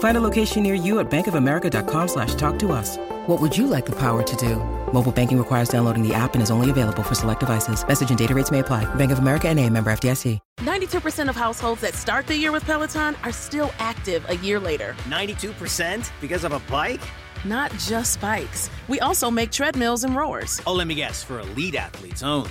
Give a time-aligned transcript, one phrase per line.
[0.00, 2.96] Find a location near you at bankofamerica.com slash talk to us.
[3.26, 4.56] What would you like the power to do?
[4.92, 7.86] Mobile banking requires downloading the app and is only available for select devices.
[7.86, 8.92] Message and data rates may apply.
[8.96, 10.38] Bank of America and a member FDIC.
[10.60, 14.94] 92% of households that start the year with Peloton are still active a year later.
[15.08, 17.00] 92% because of a bike?
[17.44, 18.68] Not just bikes.
[18.88, 20.60] We also make treadmills and rowers.
[20.66, 22.50] Oh, let me guess, for elite athletes only,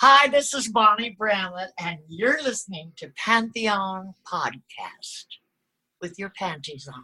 [0.00, 5.24] Hi, this is Bonnie Bramlett, and you're listening to Pantheon Podcast
[6.02, 7.02] with your panties on.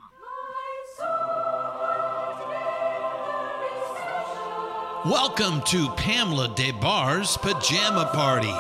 [5.10, 8.52] Welcome to Pamela Des Barres' Pajama Party,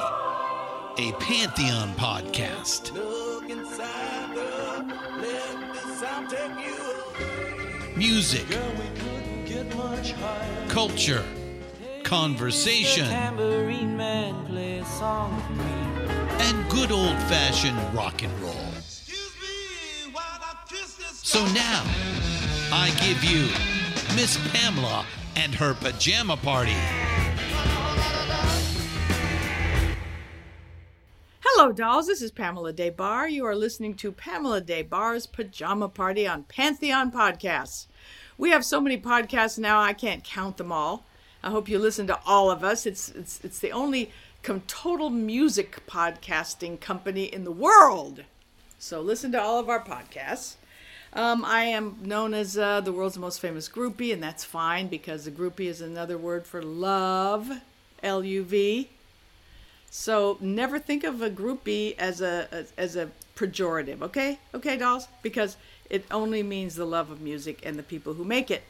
[0.96, 2.96] a Pantheon podcast.
[7.94, 8.46] Music,
[10.68, 11.22] culture,
[12.04, 13.38] conversation, and
[16.70, 18.52] good old fashioned rock and roll.
[21.12, 21.82] So now,
[22.72, 23.48] I give you
[24.14, 26.76] Miss Pamela and her pajama party.
[31.40, 32.06] Hello, dolls.
[32.06, 33.30] This is Pamela Des Barres.
[33.30, 37.86] You are listening to Pamela Des Barres' Pajama Party on Pantheon Podcasts.
[38.36, 41.06] We have so many podcasts now, I can't count them all.
[41.42, 42.86] I hope you listen to all of us.
[42.86, 48.22] It's it's it's the only com- total music podcasting company in the world.
[48.78, 50.54] So listen to all of our podcasts.
[51.14, 55.24] Um, I am known as uh, the world's most famous groupie, and that's fine because
[55.24, 57.50] the groupie is another word for love,
[58.02, 58.88] L U V.
[59.90, 64.38] So never think of a groupie as a as, as a pejorative, okay?
[64.54, 65.56] Okay, dolls, because
[65.90, 68.62] it only means the love of music and the people who make it.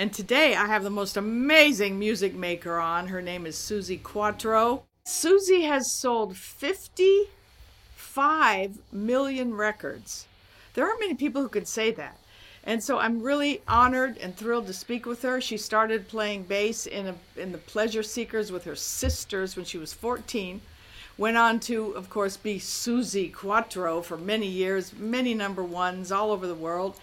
[0.00, 3.08] And today I have the most amazing music maker on.
[3.08, 4.84] Her name is Suzi Quatro.
[5.04, 10.26] Suzi has sold 55 million records.
[10.72, 12.16] There aren't many people who could say that.
[12.64, 15.38] And so I'm really honored and thrilled to speak with her.
[15.38, 19.76] She started playing bass in, a, in the Pleasure Seekers with her sisters when she
[19.76, 20.62] was 14.
[21.18, 26.30] Went on to, of course, be Suzi Quatro for many years, many number ones all
[26.30, 26.98] over the world.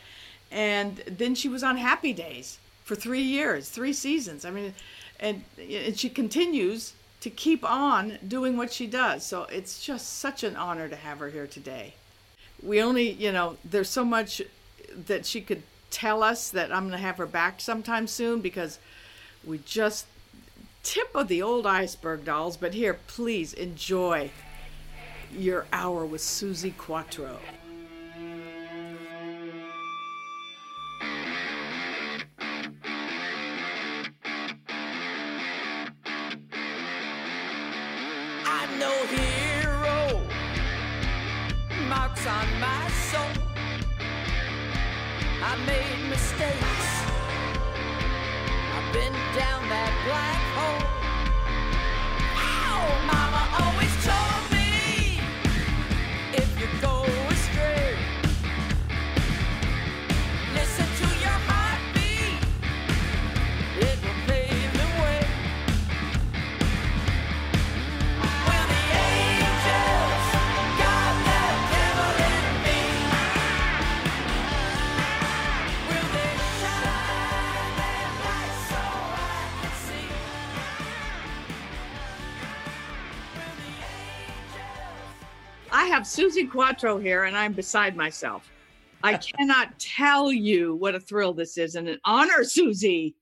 [0.49, 4.45] And then she was on Happy Days for three years, three seasons.
[4.45, 4.73] I mean,
[5.19, 9.25] and, and she continues to keep on doing what she does.
[9.25, 11.95] So it's just such an honor to have her here today.
[12.63, 14.41] We only, you know, there's so much
[15.07, 18.79] that she could tell us that I'm going to have her back sometime soon because
[19.43, 20.05] we just
[20.81, 22.55] tip of the old iceberg dolls.
[22.55, 24.31] But here, please enjoy
[25.35, 27.37] your hour with Suzi Quatro.
[86.17, 88.49] Suzi Quatro here, and I'm beside myself.
[89.03, 93.13] I cannot tell you what a thrill this is and an honor, Suzi.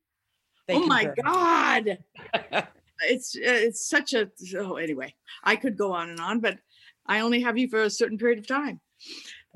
[0.67, 1.97] Thank oh you my God.
[3.01, 5.13] it's it's such a oh anyway,
[5.43, 6.57] I could go on and on, but
[7.05, 8.79] I only have you for a certain period of time.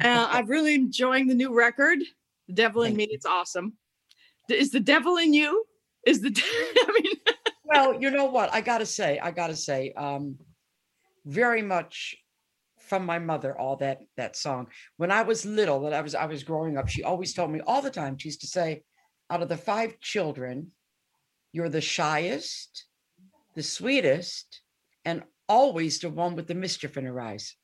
[0.02, 2.00] Uh, I'm really enjoying the new record,
[2.48, 3.06] The Devil in Me.
[3.12, 3.74] It's awesome.
[4.48, 5.66] Is the devil in you?
[6.08, 8.50] Is the I mean well, you know what?
[8.54, 10.38] I gotta say, I gotta say, um,
[11.26, 12.16] very much
[12.90, 14.68] from my mother, all that that song.
[14.98, 17.62] When I was little, that I was I was growing up, she always told me
[17.66, 18.18] all the time.
[18.18, 18.84] She used to say,
[19.30, 20.72] out of the five children,
[21.54, 22.86] you're the shyest,
[23.56, 24.62] the sweetest,
[25.06, 27.56] and always the one with the mischief in her eyes.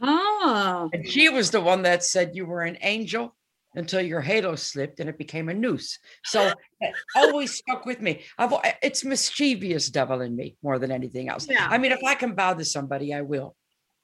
[0.00, 0.88] Oh.
[0.92, 3.34] And she was the one that said you were an angel
[3.74, 5.98] until your halo slipped and it became a noose.
[6.24, 8.22] So that always stuck with me.
[8.38, 8.52] I've
[8.82, 11.46] it's mischievous devil in me more than anything else.
[11.48, 11.66] Yeah.
[11.68, 13.54] I mean, if I can to somebody, I will.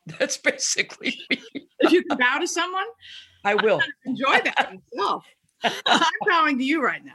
[0.19, 1.41] That's basically me.
[1.81, 2.87] if you can bow to someone,
[3.45, 3.81] I will.
[4.05, 5.25] enjoy that myself.
[5.87, 7.13] I'm bowing to you right now.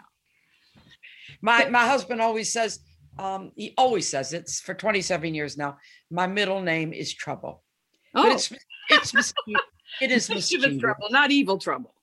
[1.41, 2.79] My my husband always says,
[3.17, 5.77] um, he always says it's for 27 years now.
[6.09, 7.63] My middle name is trouble.
[8.15, 8.51] Oh, But it's
[9.13, 9.33] it's
[10.01, 10.79] it is mischievous.
[10.79, 11.93] trouble, not evil trouble.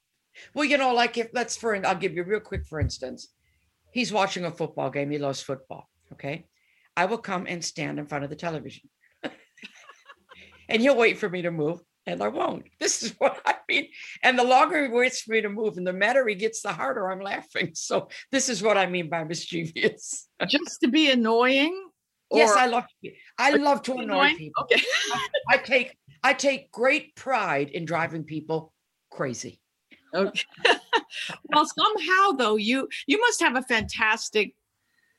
[0.55, 3.29] Well, you know, like if let's for I'll give you real quick for instance.
[3.93, 5.11] He's watching a football game.
[5.11, 5.89] He loves football.
[6.13, 6.47] Okay.
[6.97, 8.89] I will come and stand in front of the television.
[10.69, 12.65] And he'll wait for me to move, and I won't.
[12.81, 13.89] This is what I mean.
[14.23, 16.73] And the longer he waits for me to move, and the madder he gets, the
[16.73, 17.71] harder I'm laughing.
[17.75, 20.29] So this is what I mean by mischievous.
[20.49, 21.75] Just to be annoying.
[22.33, 22.85] yes, I love
[23.39, 24.37] I love to annoy Annoying?
[24.37, 24.63] people.
[24.65, 24.83] Okay.
[25.49, 28.73] I take I take great pride in driving people
[29.11, 29.61] crazy.
[30.15, 30.43] Okay.
[31.53, 34.55] well, somehow though, you you must have a fantastic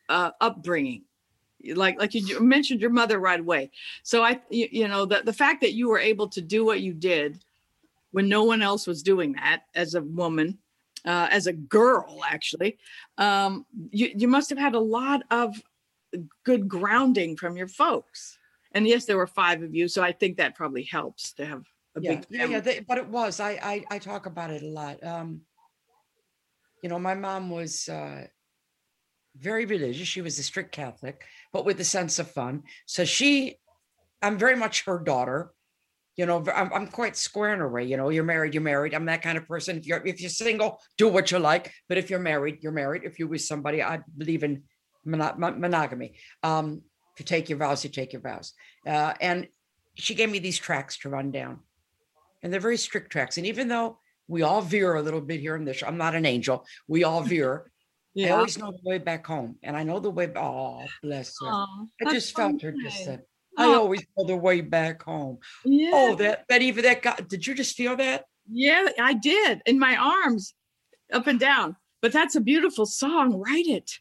[0.10, 1.04] uh, upbringing.
[1.76, 3.72] Like like you mentioned your mother right away.
[4.04, 6.82] So I you, you know the the fact that you were able to do what
[6.82, 7.44] you did
[8.12, 10.58] when no one else was doing that as a woman,
[11.06, 12.78] uh, as a girl actually,
[13.18, 15.62] um, you you must have had a lot of
[16.44, 18.38] good grounding from your folks.
[18.74, 21.64] And yes, there were five of you, so I think that probably helps to have
[21.96, 22.60] a yeah, big yeah, yeah.
[22.60, 23.40] They, but it was.
[23.40, 25.04] I, I I talk about it a lot.
[25.04, 25.42] Um,
[26.84, 28.28] you know, my mom was uh,
[29.40, 30.08] very religious.
[30.08, 31.24] She was a strict Catholic,
[31.54, 32.64] but with a sense of fun.
[32.86, 33.58] So she,
[34.22, 35.52] I'm very much her daughter.
[36.16, 37.84] You know, I'm, I'm quite square in a way.
[37.84, 38.96] You know, you're married, you're married.
[38.96, 39.78] I'm that kind of person.
[39.78, 41.72] If you're if you're single, do what you like.
[41.88, 43.04] But if you're married, you're married.
[43.04, 44.64] If you're with somebody, I believe in
[45.06, 46.16] mon- monogamy.
[46.42, 46.82] Um,
[47.14, 48.54] if you take your vows, you take your vows.
[48.86, 49.48] Uh, and
[49.94, 51.60] she gave me these tracks to run down
[52.44, 53.38] and they're very strict tracks.
[53.38, 56.26] And even though we all veer a little bit here and there, I'm not an
[56.26, 56.66] angel.
[56.88, 57.72] We all veer.
[58.18, 60.32] I always know the way back home, and I know the way.
[60.36, 61.48] Oh, bless her.
[62.06, 63.22] I just so felt her just then.
[63.58, 63.82] I Oh.
[63.82, 65.40] always know the way back home.
[65.42, 65.92] Oh, yeah.
[65.94, 67.28] Oh, that that even that got.
[67.28, 68.26] Did you just feel that?
[68.50, 70.54] Yeah, I did in my arms,
[71.12, 71.76] up and down.
[72.02, 73.34] But that's a beautiful song.
[73.40, 74.00] Write it.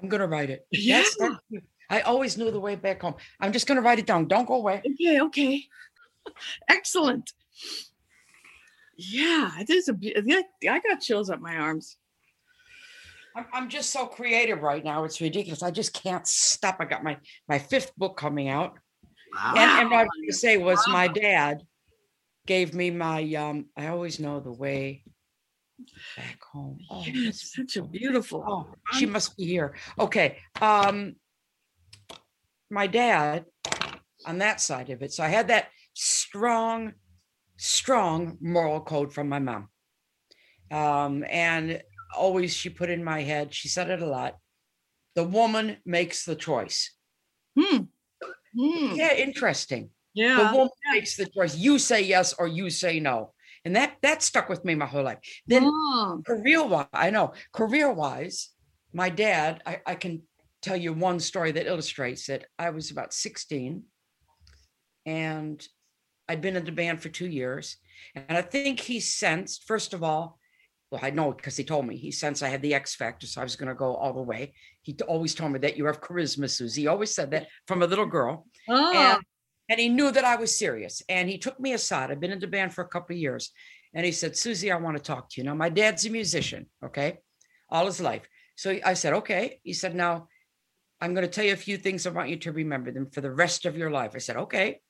[0.00, 0.66] I'm gonna write it.
[0.70, 1.02] Yeah.
[1.88, 3.14] I always knew the way back home.
[3.40, 4.26] I'm just gonna write it down.
[4.28, 4.82] Don't go away.
[4.94, 5.64] Okay, okay.
[6.68, 7.32] Excellent.
[8.96, 9.96] Yeah, it is a.
[10.00, 10.40] yeah,
[10.72, 11.96] I got chills up my arms.
[13.36, 15.04] I'm, I'm just so creative right now.
[15.04, 15.62] It's ridiculous.
[15.62, 16.76] I just can't stop.
[16.80, 18.78] I got my my fifth book coming out.
[19.54, 21.62] And, and what I was going to say was my dad
[22.46, 25.04] gave me my um I always know the way
[26.16, 26.78] back home.
[26.90, 28.40] Oh, it's such a beautiful.
[28.40, 28.44] beautiful.
[28.48, 29.74] Oh, she must be here.
[29.98, 30.38] Okay.
[30.62, 31.16] Um
[32.70, 33.44] my dad
[34.24, 35.12] on that side of it.
[35.12, 36.94] So I had that strong,
[37.58, 39.68] strong moral code from my mom.
[40.70, 41.80] Um, and
[42.16, 44.36] always she put in my head, she said it a lot.
[45.14, 46.92] The woman makes the choice.
[47.58, 47.84] Hmm.
[48.58, 48.94] Hmm.
[48.94, 49.90] Yeah, interesting.
[50.14, 50.36] Yeah.
[50.36, 51.56] The woman makes the choice.
[51.56, 53.32] You say yes or you say no.
[53.64, 55.18] And that that stuck with me my whole life.
[55.46, 56.22] Then Oh.
[56.26, 58.50] career wise, I know career wise,
[58.92, 60.22] my dad, I, I can
[60.62, 62.46] tell you one story that illustrates it.
[62.58, 63.84] I was about 16
[65.04, 65.66] and
[66.28, 67.76] I'd been in the band for two years.
[68.14, 70.38] And I think he sensed, first of all,
[70.90, 73.40] well, I know because he told me he sensed I had the X factor, so
[73.40, 74.54] I was going to go all the way.
[74.82, 76.76] He always told me that you have charisma, Suzi.
[76.78, 78.46] He always said that from a little girl.
[78.68, 78.92] Oh.
[78.94, 79.22] And,
[79.68, 81.02] and he knew that I was serious.
[81.08, 82.10] And he took me aside.
[82.10, 83.50] I've been in the band for a couple of years.
[83.94, 85.44] And he said, Suzi, I want to talk to you.
[85.44, 87.18] Now, my dad's a musician, okay,
[87.68, 88.22] all his life.
[88.54, 89.60] So I said, okay.
[89.64, 90.28] He said, now
[91.00, 92.06] I'm going to tell you a few things.
[92.06, 94.12] I want you to remember them for the rest of your life.
[94.14, 94.80] I said, okay.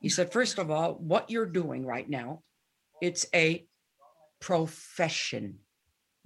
[0.00, 2.42] He said, first of all, what you're doing right now,
[3.00, 3.66] it's a
[4.44, 5.58] profession.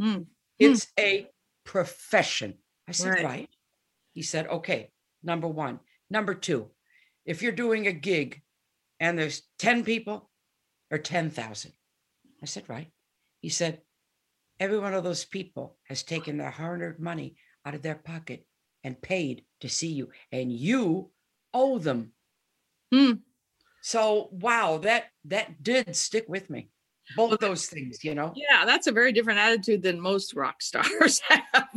[0.00, 0.22] Hmm.
[0.58, 1.28] It's a
[1.62, 2.54] profession.
[2.88, 3.24] I said, Right.
[3.24, 3.50] right.
[4.12, 4.90] He said, okay,
[5.22, 5.78] number one.
[6.10, 6.70] Number two,
[7.24, 8.42] if you're doing a gig
[8.98, 10.30] and there's 10 people
[10.90, 11.72] or 10,000.
[12.42, 12.90] I said, right.
[13.40, 13.82] He said,
[14.58, 18.44] every one of those people has taken their hard earned money out of their pocket
[18.82, 21.10] and paid to see you, and you
[21.54, 22.12] owe them.
[22.92, 23.12] Hmm.
[23.80, 26.70] So, wow, that that did stick with me.
[27.16, 28.32] Both of those things, you know.
[28.36, 31.68] Yeah, that's a very different attitude than most rock stars have.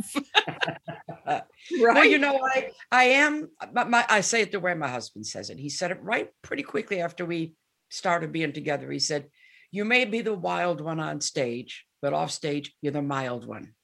[1.26, 1.42] right.
[1.80, 3.50] Well, you know, I I am.
[3.72, 5.58] My, my, I say it the way my husband says it.
[5.58, 7.54] He said it right pretty quickly after we
[7.88, 8.90] started being together.
[8.90, 9.28] He said,
[9.70, 13.74] "You may be the wild one on stage, but off stage, you're the mild one."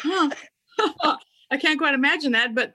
[0.00, 0.30] Huh.
[1.50, 2.74] I can't quite imagine that, but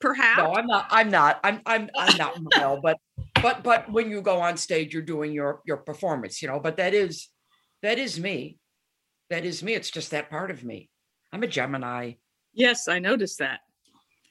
[0.00, 0.38] perhaps.
[0.38, 0.86] No, I'm not.
[0.90, 1.40] I'm not.
[1.44, 2.98] I'm I'm I'm not mild, but
[3.42, 6.60] but but when you go on stage, you're doing your your performance, you know.
[6.60, 7.28] But that is
[7.82, 8.58] that is me.
[9.30, 9.74] That is me.
[9.74, 10.90] It's just that part of me.
[11.32, 12.12] I'm a Gemini.
[12.52, 13.60] Yes, I noticed that.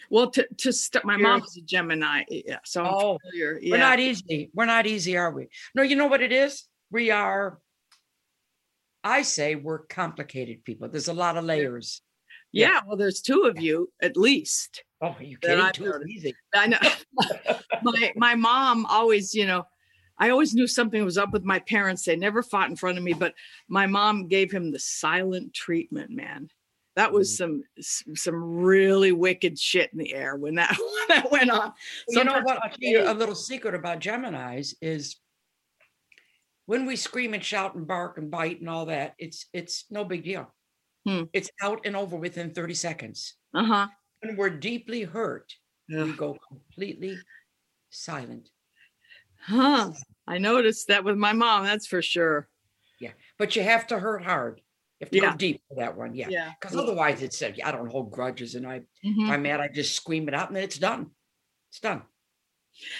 [0.09, 2.59] Well, to to st- my You're- mom is a Gemini, yeah.
[2.65, 3.59] So I'm Oh, familiar.
[3.63, 4.49] We're not easy.
[4.53, 5.47] We're not easy, are we?
[5.75, 6.65] No, you know what it is?
[6.91, 7.59] We are,
[9.03, 10.89] I say we're complicated people.
[10.89, 12.01] There's a lot of layers.
[12.51, 12.81] yeah.
[12.85, 14.83] Well, there's two of you at least.
[15.01, 15.59] Oh, you kidding?
[15.61, 15.79] I've
[16.09, 16.33] easy.
[16.53, 16.79] I know.
[17.83, 19.65] my my mom always, you know,
[20.19, 22.03] I always knew something was up with my parents.
[22.03, 23.33] They never fought in front of me, but
[23.67, 26.49] my mom gave him the silent treatment, man.
[26.95, 31.49] That was some some really wicked shit in the air when that when that went
[31.49, 31.71] on.
[32.09, 32.61] you know what?
[32.61, 35.15] I'll tell you a little secret about Geminis is
[36.65, 40.03] when we scream and shout and bark and bite and all that, it's it's no
[40.03, 40.53] big deal.
[41.07, 41.23] Hmm.
[41.33, 43.35] It's out and over within 30 seconds.
[43.55, 43.87] Uh-huh.
[44.21, 45.51] When we're deeply hurt,
[45.89, 47.17] we go completely
[47.89, 48.49] silent.
[49.41, 49.91] Huh.
[50.29, 52.47] I noticed that with my mom, that's for sure.
[52.99, 53.11] Yeah.
[53.37, 54.61] But you have to hurt hard.
[54.99, 55.51] If You have to Yeah.
[55.51, 56.13] go deep for that one.
[56.13, 56.27] Yeah.
[56.29, 56.51] Yeah.
[56.59, 59.23] Because otherwise it's uh, I don't hold grudges and I Mhm.
[59.25, 61.11] if I'm mad, I just scream it out and then it's done.
[61.69, 62.03] It's done.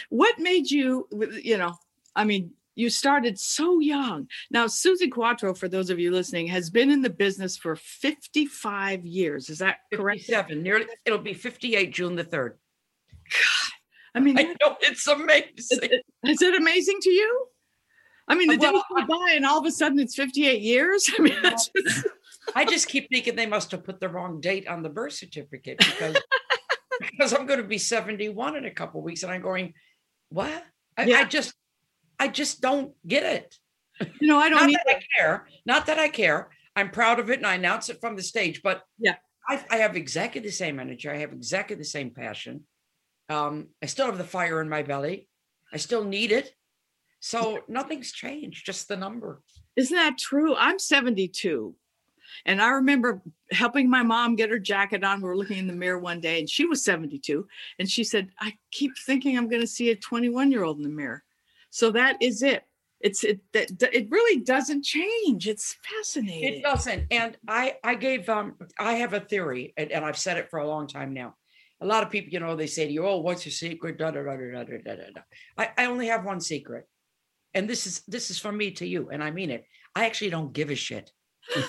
[0.09, 1.07] What made you,
[1.43, 1.75] you know,
[2.15, 4.29] I mean, you started so young.
[4.49, 9.05] Now, Suzi Quatro, for those of you listening, has been in the business for 55
[9.05, 9.49] years.
[9.49, 10.21] Is that correct?
[10.21, 10.63] 57.
[10.63, 12.57] Nearly it'll be 58 June the 3rd.
[14.19, 16.01] I mean, I know it's amazing.
[16.25, 17.47] is it amazing to you?
[18.27, 21.09] I mean, the Well, days go by and all of a sudden it's 58 years.
[21.17, 21.71] I mean, just,
[22.53, 25.77] I just keep thinking they must have put the wrong date on the birth certificate
[25.79, 26.17] because
[26.99, 29.73] because I'm going to be 71 in a couple weeks, and I'm going,
[30.29, 30.63] what?
[30.97, 31.53] I, I just,
[32.19, 33.55] I just don't get it.
[34.19, 35.47] you know, I don't Not that I care.
[35.65, 36.49] Not that I care.
[36.75, 38.61] I'm proud of it, and I announce it from the stage.
[38.61, 39.15] But Yeah.
[39.47, 41.09] I, I have exactly the same energy.
[41.09, 42.65] I have exactly the same passion.
[43.29, 45.27] Um, I still have the fire in my belly.
[45.71, 46.53] I still need it.
[47.19, 48.65] So nothing's changed.
[48.65, 49.41] Just the number.
[49.75, 50.55] Isn't that true?
[50.55, 51.75] I'm 72.
[52.45, 53.21] And I remember
[53.51, 55.21] helping my mom get her jacket on.
[55.21, 57.47] We were looking in the mirror one day and she was 72.
[57.77, 60.83] And she said, I keep thinking I'm going to see a 21 year old in
[60.83, 61.23] the mirror.
[61.69, 62.63] So that is it.
[63.01, 65.47] It's it that it really doesn't change.
[65.47, 66.55] It's fascinating.
[66.55, 67.05] It doesn't.
[67.11, 70.59] And I I gave um I have a theory, and, and I've said it for
[70.59, 71.35] a long time now
[71.81, 74.11] a lot of people, you know, they say to you, "Oh, what's your secret?" Da
[74.11, 75.21] da da da da da da.
[75.57, 76.85] I, I only have one secret,
[77.53, 79.65] and this is this is from me to you, and I mean it.
[79.95, 81.11] I actually don't give a shit.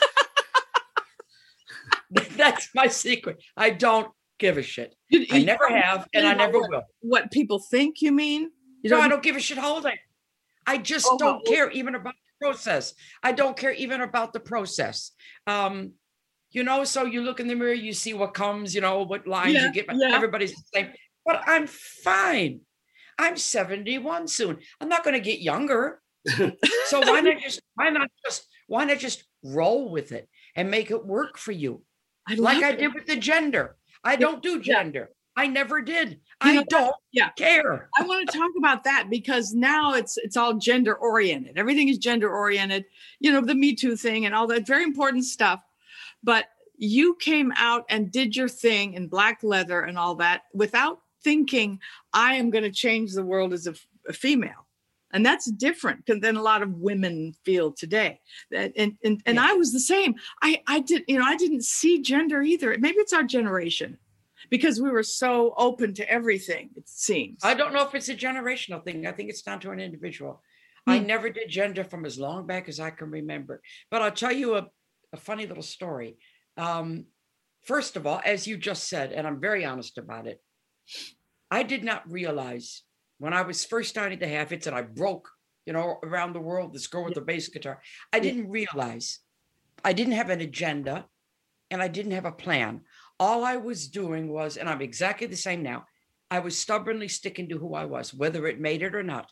[2.10, 3.42] That's my secret.
[3.56, 4.94] I don't give a shit.
[5.08, 6.82] You, you, I never have, and I never what, will.
[7.00, 8.50] What people think, you mean?
[8.82, 9.58] You no, don't, I don't give a shit.
[9.58, 9.96] Holding.
[10.66, 12.94] I just oh, don't care even about the process.
[13.22, 15.12] I don't care even about the process.
[15.46, 15.92] Um,
[16.52, 19.26] you know, so you look in the mirror, you see what comes, you know, what
[19.26, 19.87] lines Yeah, you get.
[19.92, 20.14] yeah.
[20.14, 20.88] Everybody's the same,
[21.25, 22.61] but I'm fine.
[23.19, 24.59] I'm 71 soon.
[24.80, 26.00] I'm not going to get younger.
[26.87, 30.90] so why not just why not just why not just roll with it and make
[30.90, 31.83] it work for you?
[32.28, 32.78] I like I it.
[32.78, 33.76] did with the gender.
[34.04, 35.11] I don't do gender.
[35.37, 36.11] I never did.
[36.11, 37.30] You I know, don't yeah.
[37.30, 37.88] care.
[37.99, 41.57] I want to talk about that because now it's it's all gender oriented.
[41.57, 42.85] Everything is gender oriented.
[43.21, 45.62] You know, the Me Too thing and all that very important stuff.
[46.22, 46.46] But
[46.76, 51.78] you came out and did your thing in black leather and all that without thinking
[52.12, 54.66] I am going to change the world as a female.
[55.12, 58.20] And that's different than- a lot of women feel today.
[58.50, 59.48] That- And and, and Yeah.
[59.50, 60.14] I was the same.
[60.40, 62.76] I I did you know I didn't see gender either.
[62.78, 63.98] Maybe it's our generation
[64.48, 66.70] because we were so open to everything.
[66.76, 67.40] It seems.
[67.44, 69.06] I don't know if it's a generational thing.
[69.06, 70.42] I think it's down to an individual.
[70.86, 71.06] I Hmm.
[71.06, 73.60] never did gender from as long back as I can remember.
[73.90, 74.70] But I'll tell you a,
[75.12, 76.18] a funny little story.
[76.56, 77.06] Um,
[77.64, 80.40] first of all, as you just said, and I'm very honest about it,
[81.50, 82.82] I did not realize
[83.18, 85.28] when I was first starting to have hits and I broke,
[85.66, 87.80] you know, around the world, this girl with the bass guitar,
[88.12, 89.20] I didn't realize
[89.84, 91.06] I didn't have an agenda
[91.70, 92.82] and I didn't have a plan.
[93.18, 95.84] All I was doing was, and I'm exactly the same now,
[96.30, 99.30] I was stubbornly sticking to who I was, whether it made it or not.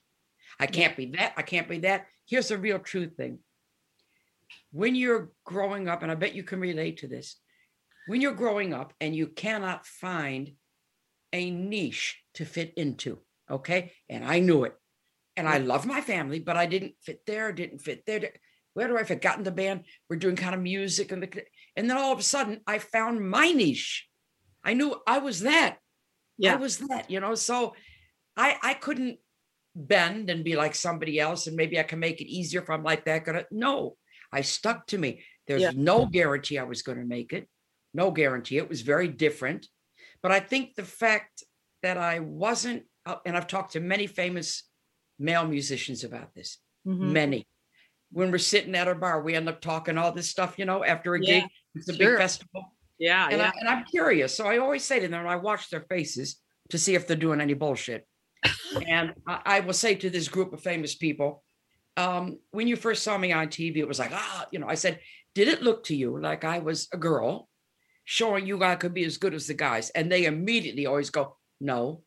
[0.61, 1.32] I can't be that.
[1.37, 2.06] I can't be that.
[2.26, 3.38] Here's the real true thing.
[4.71, 7.37] When you're growing up, and I bet you can relate to this,
[8.07, 10.53] when you're growing up and you cannot find
[11.33, 13.19] a niche to fit into,
[13.51, 13.93] okay?
[14.09, 14.75] And I knew it.
[15.37, 18.33] And I love my family, but I didn't fit there, didn't fit there.
[18.75, 19.23] Where do I fit?
[19.23, 19.85] Got in the band.
[20.09, 21.13] We're doing kind of music.
[21.13, 21.43] And, the,
[21.77, 24.09] and then all of a sudden, I found my niche.
[24.65, 25.79] I knew I was that.
[26.39, 26.55] Yeah.
[26.55, 27.35] I was that, you know.
[27.35, 27.75] So
[28.37, 29.19] I I couldn't
[29.75, 32.85] bend and be like somebody else, and maybe I can make it easier if I'm
[32.85, 33.25] like that.
[33.25, 33.97] Gonna no,
[34.32, 35.23] I stuck to me.
[35.47, 35.73] There's yeah.
[35.75, 37.49] no guarantee I was going to make it.
[37.94, 38.58] No guarantee.
[38.58, 39.66] It was very different.
[40.23, 41.44] But I think the fact
[41.82, 44.64] that I wasn't, uh, and I've talked to many famous
[45.18, 47.12] male musicians about this, mm-hmm.
[47.12, 47.49] many.
[48.11, 50.85] When we're sitting at a bar, we end up talking all this stuff, you know,
[50.85, 51.50] after a yeah, gig.
[51.75, 52.12] It's a sure.
[52.12, 52.75] big festival.
[52.99, 53.28] Yeah.
[53.30, 53.52] And, yeah.
[53.54, 54.35] I, and I'm curious.
[54.35, 57.40] So I always say to them, I watch their faces to see if they're doing
[57.40, 58.06] any bullshit.
[58.87, 61.42] and I, I, will say to this group of famous people,
[61.99, 64.76] um, when you first saw me on TV, it was like, ah, you know, I
[64.76, 65.00] said,
[65.35, 67.49] did it look to you like I was a girl
[68.05, 69.90] showing you I could be as good as the guys?
[69.90, 72.02] And they immediately always go, no,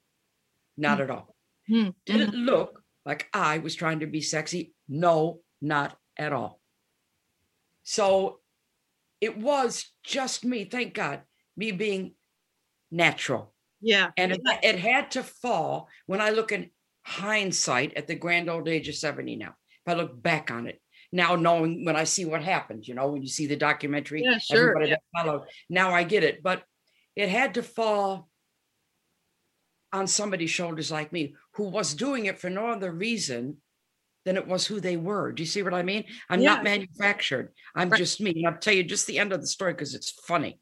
[0.78, 1.04] not mm-hmm.
[1.04, 1.36] at all.
[1.70, 1.90] Mm-hmm.
[2.06, 4.74] Did it look like I was trying to be sexy?
[4.88, 6.62] No, not at all.
[7.84, 8.40] So
[9.20, 11.22] it was just me, thank God,
[11.58, 12.14] me being
[12.92, 13.54] natural.
[13.82, 14.12] Yeah.
[14.16, 16.70] And it, it had to fall when I look in
[17.04, 19.56] hindsight at the grand old age of 70 now.
[19.86, 20.80] If I look back on it,
[21.12, 24.38] now knowing when I see what happened, you know, when you see the documentary, yeah,
[24.38, 24.70] sure.
[24.70, 24.96] everybody yeah.
[24.96, 26.44] that followed, now I get it.
[26.44, 26.64] But
[27.16, 28.30] it had to fall
[29.94, 33.58] on somebody's shoulders like me, who was doing it for no other reason
[34.24, 35.32] than it was who they were.
[35.32, 36.06] Do you see what I mean?
[36.30, 36.56] I'm yeah.
[36.56, 37.52] not manufactured.
[37.76, 37.98] I'm right.
[37.98, 38.32] just me.
[38.32, 40.60] And I'll tell you just the end of the story because it's funny.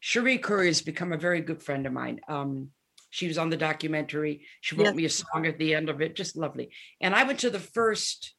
[0.00, 2.20] Cherie Currie has become a very good friend of mine.
[2.28, 2.70] Um,
[3.10, 4.44] she was on the documentary.
[4.60, 4.94] She wrote yes.
[4.94, 6.70] me a song at the end of it, just lovely.
[7.00, 8.34] And I went to the first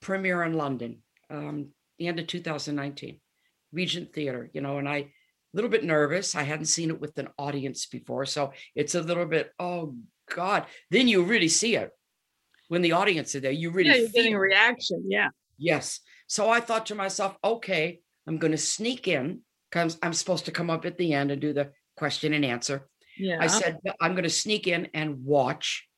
[0.00, 0.98] premiere in London,
[1.30, 3.20] um, the end of 2019,
[3.72, 4.96] Regent Theatre, you know, and I
[5.52, 6.34] a little bit nervous.
[6.34, 8.24] I hadn't seen it with an audience before.
[8.26, 9.96] So it's a little bit, oh
[10.34, 10.66] God.
[10.90, 11.90] Then you really see it
[12.68, 13.50] when the audience are there.
[13.50, 15.04] You really yeah, you're getting a reaction.
[15.08, 15.28] Yeah.
[15.58, 16.00] Yes.
[16.28, 20.52] So I thought to myself, okay, I'm going to sneak in because I'm supposed to
[20.52, 22.88] come up at the end and do the question and answer.
[23.18, 23.38] Yeah.
[23.40, 25.88] I said, I'm going to sneak in and watch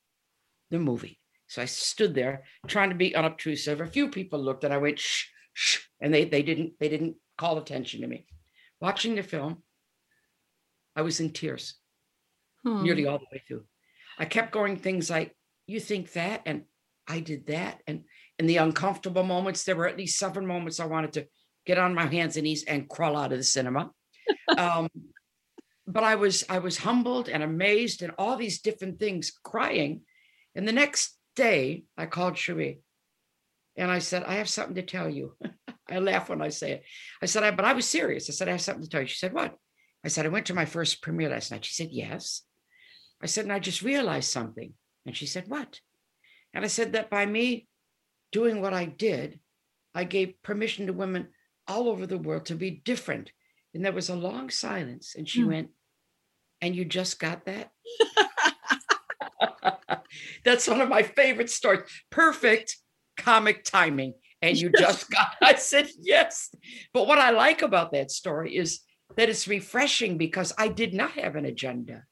[0.71, 1.21] the movie.
[1.53, 3.83] So I stood there trying to be unobtrusive.
[3.83, 7.17] A few people looked and I went, shh, shh, and they, they didn't, they didn't
[7.37, 8.25] call attention to me.
[8.81, 9.63] Watching the film,
[10.97, 11.75] I was in tears
[12.65, 12.83] hmm.
[12.83, 13.65] nearly all the way through.
[14.19, 15.37] I kept going things like,
[15.67, 16.41] you think that?
[16.47, 16.63] And
[17.07, 17.83] I did that.
[17.87, 18.05] And
[18.39, 21.27] in the uncomfortable moments, there were at least seven moments I wanted to
[21.67, 23.91] get on my hands and knees and crawl out of the cinema.
[24.57, 24.89] um,
[25.87, 30.01] but I was I was humbled and amazed and all these different things, crying.
[30.55, 32.81] And the next day, I called Cherie
[33.77, 35.37] and I said, I have something to tell you.
[35.91, 36.85] I laugh when I say it.
[37.21, 38.29] I said, I, but I was serious.
[38.29, 39.07] I said, I have something to tell you.
[39.07, 39.55] She said, What?
[40.05, 41.65] I said, I went to my first premiere last night.
[41.65, 42.43] She said, Yes.
[43.23, 44.73] I said, and I just realized something.
[45.07, 45.81] And she said, What?
[46.55, 47.67] And I said that by me
[48.31, 49.41] doing what I did,
[49.95, 51.29] I gave permission to women
[51.69, 53.31] all over the world to be different.
[53.75, 55.15] And there was a long silence.
[55.17, 55.49] And she hmm.
[55.49, 55.69] went,
[56.61, 57.71] And you just got that?
[60.45, 61.83] That's one of my favorite stories.
[62.11, 62.77] Perfect
[63.17, 64.15] comic timing.
[64.41, 66.51] And you just got, I said, yes.
[66.93, 68.81] But what I like about that story is
[69.17, 72.05] that it's refreshing because I did not have an agenda.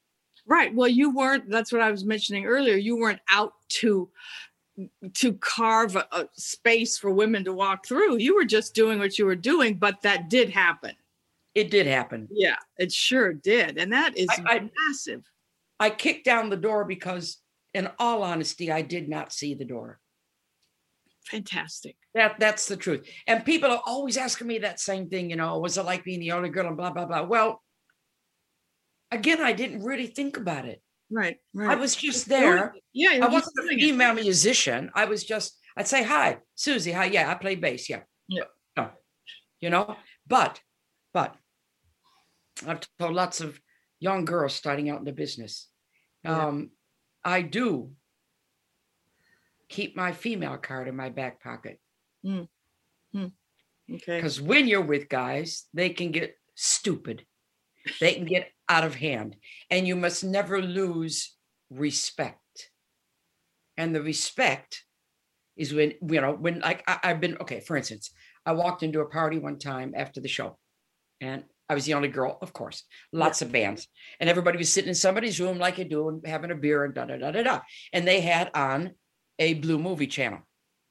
[0.47, 0.73] Right.
[0.73, 2.75] Well, you weren't, that's what I was mentioning earlier.
[2.75, 4.09] You weren't out to
[5.15, 8.17] to carve a, a, space for women to walk through.
[8.17, 10.95] You were just doing what you were doing, but that did happen.
[11.53, 12.27] It did happen.
[12.31, 13.77] Yeah, it sure did.
[13.77, 15.23] And that is I, massive.
[15.79, 17.37] I kicked down the door because
[17.73, 19.99] in all honesty, I did not see the door.
[21.25, 21.95] Fantastic.
[22.13, 23.07] That that's the truth.
[23.27, 26.19] And people are always asking me that same thing, you know, was it like being
[26.19, 27.23] the only girl and blah blah blah.
[27.23, 27.61] Well,
[29.11, 30.81] again, I didn't really think about it.
[31.11, 31.71] Right, right.
[31.71, 32.73] I was just there.
[32.93, 34.23] Yeah, I wasn't a female it.
[34.23, 34.89] musician.
[34.95, 37.89] I was just, I'd say, hi, Suzi, hi, yeah, I play bass.
[37.89, 38.03] Yeah.
[38.29, 38.45] Yeah.
[38.77, 38.89] No,
[39.59, 40.61] you know, but,
[41.13, 41.35] but
[42.65, 43.59] I've told lots of
[43.99, 45.67] young girls starting out in the business.
[46.23, 46.47] Yeah.
[46.47, 46.71] Um,
[47.23, 47.91] I do
[49.69, 51.79] keep my female card in my back pocket.
[52.25, 52.47] Mm.
[53.15, 53.31] Mm.
[53.93, 54.17] Okay.
[54.17, 57.25] Because when you're with guys, they can get stupid.
[57.99, 59.35] They can get out of hand.
[59.69, 61.35] And you must never lose
[61.69, 62.37] respect.
[63.77, 64.83] And the respect
[65.55, 68.11] is when, you know, when like I, I've been, okay, for instance,
[68.45, 70.57] I walked into a party one time after the show
[71.19, 73.45] and I was the only girl, of course, lots yeah.
[73.45, 73.87] of bands.
[74.19, 76.93] And everybody was sitting in somebody's room like you do and having a beer and
[76.93, 77.59] da da da da da.
[77.93, 78.91] And they had on
[79.39, 80.39] a blue movie channel.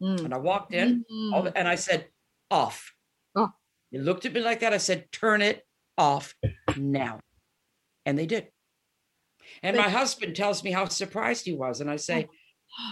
[0.02, 0.24] Mm.
[0.24, 1.52] And I walked in Mm.
[1.54, 2.08] and I said,
[2.50, 2.94] off.
[3.36, 3.50] Oh.
[3.90, 4.72] He looked at me like that.
[4.72, 5.66] I said, turn it
[5.98, 6.34] off
[6.78, 7.20] now.
[8.06, 8.48] And they did.
[9.62, 11.82] And They- my husband tells me how surprised he was.
[11.82, 12.26] And I say,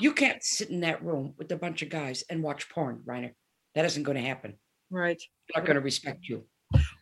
[0.02, 3.32] you can't sit in that room with a bunch of guys and watch porn, Rainer.
[3.74, 4.58] That isn't going to happen.
[4.90, 5.22] Right.
[5.56, 6.44] Not going to respect you.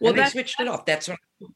[0.00, 0.84] Well, Well, they switched it off.
[0.84, 1.46] That's when I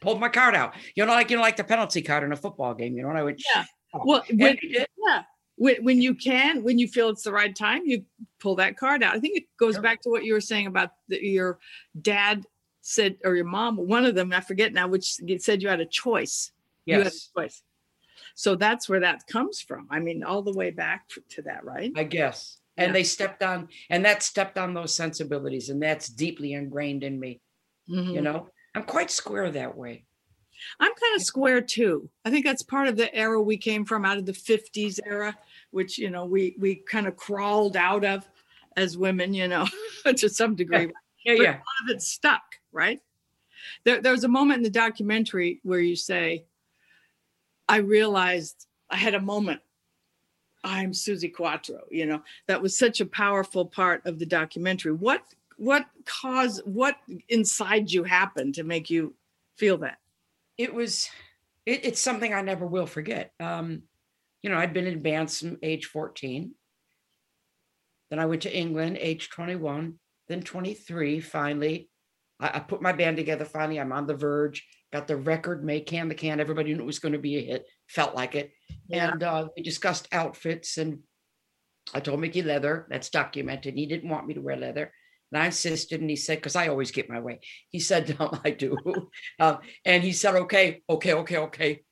[0.00, 0.74] pulled my card out.
[0.94, 2.96] You know, like you know, like the penalty card in a football game.
[2.96, 3.62] You know, and I went, Yeah.
[3.62, 5.22] "Shut up." Well, when, yeah,
[5.56, 8.04] when, when you can, when you feel it's the right time, you
[8.40, 9.14] pull that card out.
[9.14, 9.82] I think it goes Sure.
[9.82, 11.58] back to what you were saying about the, your
[12.00, 12.44] dad
[12.80, 15.86] said, or your mom, one of them, I forget now, which said you had a
[15.86, 16.50] choice.
[16.86, 17.62] You had a yes, choice.
[18.34, 19.86] So that's where that comes from.
[19.90, 21.92] I mean, all the way back to that, right?
[21.96, 22.58] I guess.
[22.76, 22.92] And Yeah.
[22.92, 27.40] they stepped on, and that stepped on those sensibilities, and that's deeply ingrained in me.
[27.86, 28.22] You Mhm.
[28.22, 30.04] know, I'm quite square that way.
[30.80, 32.08] I'm kind of square too.
[32.24, 35.36] I think that's part of the era we came from out of the 50s era,
[35.70, 38.28] which, you know, we we kind of crawled out of
[38.76, 39.66] as women, you know,
[40.16, 40.86] to some degree.
[41.24, 41.50] Yeah, But yeah.
[41.50, 42.42] a lot of it stuck,
[42.72, 43.00] right?
[43.84, 46.44] There, there was a moment in the documentary where you say,
[47.68, 49.60] I realized I had a moment.
[50.62, 54.92] I'm Suzi Quatro, you know, that was such a powerful part of the documentary.
[54.92, 55.22] What
[55.56, 56.96] what caused what
[57.28, 59.14] inside you happened to make you
[59.56, 59.98] feel that?
[60.58, 61.08] It was,
[61.66, 63.32] it, it's something I never will forget.
[63.40, 63.82] Um,
[64.42, 66.54] you know, I'd been in bands from age 14.
[68.10, 71.20] Then I went to England, age 21, then 23.
[71.20, 71.88] Finally,
[72.40, 73.44] I, I put my band together.
[73.44, 74.66] Finally, I'm on the verge.
[74.92, 76.40] Got the record made, can the can.
[76.40, 77.66] Everybody knew it was going to be a hit.
[77.88, 78.52] Felt like it.
[78.86, 79.10] Yeah.
[79.10, 81.00] And uh, we discussed outfits, and
[81.92, 82.86] I told Mickie leather.
[82.90, 83.74] That's documented.
[83.74, 84.92] He didn't want me to wear leather.
[85.32, 87.40] And I insisted, and he said, because I always get my way.
[87.70, 88.76] He said, um, I do.
[89.40, 91.82] um, and he said, okay, okay, okay, okay.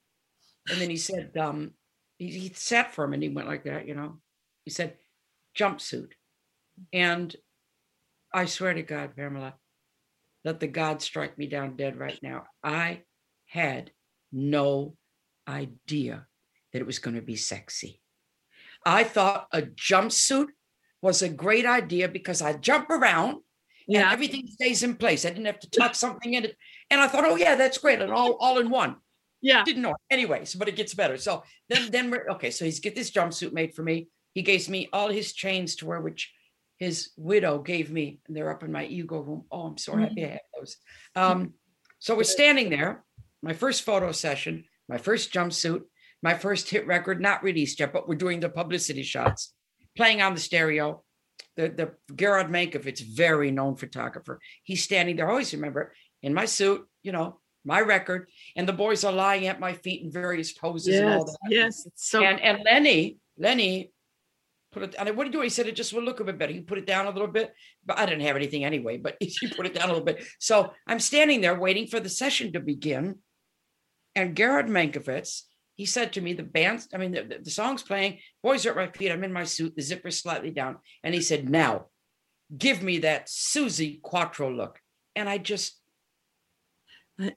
[0.71, 1.73] And then he said, um,
[2.19, 4.21] he, he sat for him and he went like that, you know.
[4.65, 4.97] He said,
[5.59, 6.13] jumpsuit.
[6.93, 7.35] And
[8.33, 9.55] I swear to God, Pamela,
[10.45, 12.45] let the God strike me down dead right now.
[12.63, 13.03] I
[13.47, 13.91] had
[14.33, 14.97] no
[15.49, 16.27] idea
[16.73, 18.01] that it was going to be sexy.
[18.85, 20.49] I thought a jumpsuit
[21.03, 23.39] was a great idea because I jump around
[23.89, 25.27] and everything stays in place.
[25.27, 26.57] I didn't have to tuck something in it.
[26.89, 28.01] And I thought, oh yeah, that's great.
[28.01, 28.97] And all, all in one.
[29.43, 29.65] Yeah.
[29.65, 29.95] Didn't know.
[30.09, 31.17] Anyways, but it gets better.
[31.17, 32.51] So then then we're okay.
[32.51, 34.09] So he's get this jumpsuit made for me.
[34.35, 36.33] He gives me all his chains to wear, which
[36.79, 38.21] his widow gave me.
[38.27, 39.45] And they're up in my ego room.
[39.51, 40.77] Oh, I'm so happy I have those.
[41.17, 41.55] Um,
[41.99, 43.05] so we're standing there,
[43.43, 45.83] my first photo session, my first jumpsuit,
[46.23, 49.55] my first hit record, not released yet, but we're doing the publicity shots,
[49.97, 51.03] playing on the stereo.
[51.57, 54.41] The the Gered Mankowitz, very known photographer.
[54.63, 55.27] He's standing there.
[55.29, 59.47] I always remember in my suit, you know, my record, and the boys are lying
[59.47, 61.37] at my feet in various poses and all Yes.
[61.43, 61.51] that.
[61.51, 61.89] Yes.
[61.97, 63.93] So And and Lenny, Lenny
[64.73, 65.43] put it, and what did he do?
[65.43, 66.53] He said it just will look a bit better.
[66.53, 67.53] He put it down a little bit,
[67.85, 70.25] but I didn't have anything anyway, but he put it down a little bit.
[70.41, 73.19] So I'm standing there waiting for the session to begin.
[74.15, 75.43] And Gered Mankowitz,
[75.77, 78.77] he said to me, the band's, I mean, the, the, song's playing, boys are at
[78.77, 80.77] my feet, I'm in my suit, the zipper's slightly down.
[81.03, 81.87] And he said, now
[82.57, 84.79] give me that Suzi Quatro look.
[85.17, 85.79] And I just,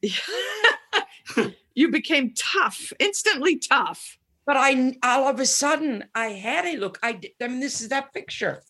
[1.76, 4.18] you became tough, instantly tough.
[4.46, 7.00] but I all of a sudden I had a look.
[7.04, 8.62] I, I mean, this is that picture.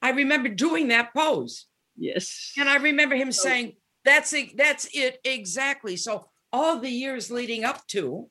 [0.00, 1.66] I remember doing that pose.
[1.96, 2.52] Yes.
[2.58, 3.32] And I remember him oh.
[3.32, 4.56] saying, "That's it.
[4.56, 8.28] That's it exactly." So all the years leading up to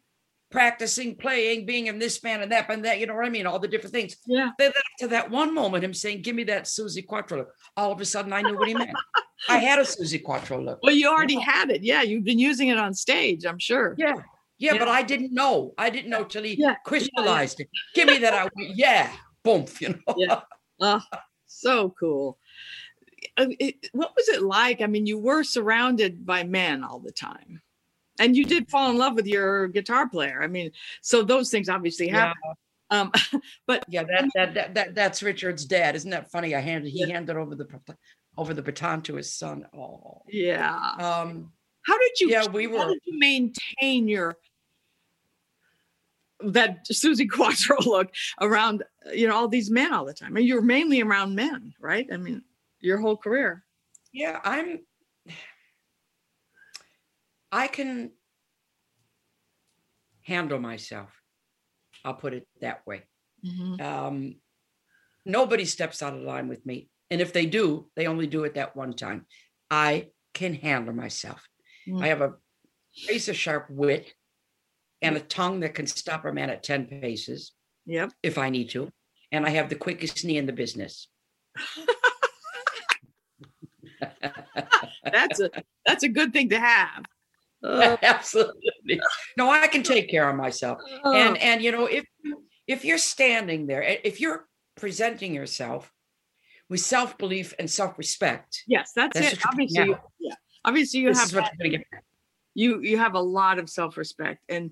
[0.52, 3.48] practicing, playing, being in this band and that band, that you know what I mean,
[3.48, 4.18] all the different things.
[4.28, 4.50] Yeah.
[4.60, 8.00] Then to that one moment, him saying, "Give me that Suzi Quatro." look," All of
[8.02, 8.92] a sudden, I knew what he meant.
[9.50, 10.80] I had a Suzi Quatro look.
[10.84, 11.82] Well, you already had it.
[11.84, 12.02] Yeah.
[12.04, 13.96] You've been using it on stage, I'm sure.
[13.98, 14.14] Yeah.
[14.60, 14.80] Yeah, Yeah.
[14.80, 15.74] but I didn't know.
[15.78, 16.76] I didn't know till he Yeah, yeah, yeah.
[16.86, 17.70] crystallized it.
[17.96, 18.34] Give me that.
[18.36, 19.12] I went, yeah,
[19.44, 19.66] boom.
[19.80, 20.16] You know.
[20.18, 20.42] Yeah.
[20.80, 21.02] Oh,
[21.48, 22.38] so cool.
[23.38, 24.82] Uh, it- what was it like?
[24.82, 27.62] I mean, you were surrounded by men all the time.
[28.22, 30.42] And you did fall in love with your guitar player.
[30.44, 32.34] I mean, so those things obviously Yeah.
[32.34, 32.54] happen.
[32.92, 33.12] Um,
[33.68, 35.96] but Yeah, that, that that that that's Richard's dad.
[35.96, 36.54] Isn't that funny?
[36.56, 37.68] I handed he handed over the
[38.38, 39.66] over the baton to his son.
[39.76, 40.76] Oh, yeah.
[41.00, 41.52] um,
[41.86, 42.90] How did you yeah, we how were.
[42.94, 44.38] did you maintain your
[46.44, 50.30] that Suzi Quatro look around you know all these men all the time?
[50.30, 52.08] I mean, you're mainly around men, right?
[52.12, 52.44] I mean,
[52.80, 53.64] your whole career.
[54.14, 54.80] Yeah, I'm.
[57.52, 58.12] I can
[60.24, 61.10] handle myself.
[62.06, 63.04] I'll put it that way.
[63.46, 63.82] Mhm.
[63.82, 64.42] Um,
[65.26, 68.54] nobody steps out of line with me, and if they do, they only do it
[68.56, 69.26] that one time.
[69.70, 71.48] I can handle myself.
[71.88, 72.02] Mm.
[72.04, 72.34] I have a
[73.08, 74.14] razor sharp wit
[75.02, 77.54] and a tongue that can stop a man at ten paces.
[77.88, 78.14] Yep.
[78.22, 78.92] if I need to.
[79.34, 81.08] and I have the quickest knee in the business.
[85.04, 85.50] That's a
[85.86, 87.06] that's a good thing to have.
[87.64, 87.98] Oh.
[88.04, 89.00] Absolutely.
[89.38, 90.80] No, I can take care of myself.
[91.04, 91.14] Oh.
[91.14, 92.06] And and you know, if
[92.68, 95.92] if you're standing there, if you're presenting yourself
[96.70, 98.64] with self-belief and self-respect.
[98.66, 99.46] Yes, that's, That's it.
[99.46, 100.34] Obviously, you, yeah.
[100.64, 102.04] Obviously, you this have that- you're gonna get.
[102.54, 104.72] you you have a lot of self-respect, and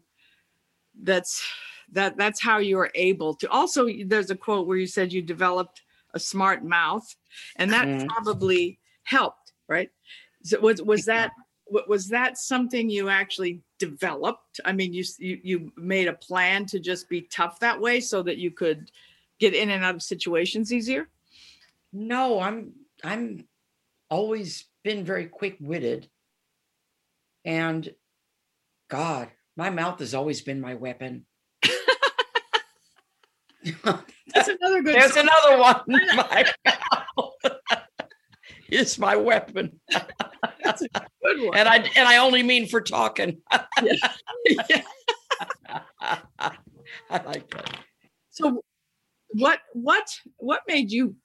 [1.02, 1.44] that's
[1.92, 3.50] that that's how you are able to.
[3.50, 5.82] Also, there's a quote where you said you developed
[6.14, 7.06] a smart mouth,
[7.58, 8.08] and that Mhm.
[8.08, 9.90] probably helped, right?
[10.44, 11.32] So was was that
[11.70, 14.60] was that something you actually developed?
[14.66, 18.24] I mean, you you you made a plan to just be tough that way so
[18.24, 18.92] that you could
[19.40, 21.10] get in and out of situations easier.
[21.94, 23.48] No, I'm I'm
[24.10, 26.10] always been very quick-witted.
[27.46, 27.94] And
[28.90, 31.26] God, my mouth has always been my weapon.
[33.84, 34.96] That's another good.
[34.96, 35.82] There's another one.
[35.88, 37.34] My mouth
[38.70, 39.80] is my weapon.
[40.70, 40.88] That's a
[41.24, 41.58] good one.
[41.58, 43.42] And I and I only mean for talking.
[43.82, 44.82] Yeah.
[47.10, 47.78] I like that.
[48.30, 48.64] So
[49.30, 51.16] what what what made you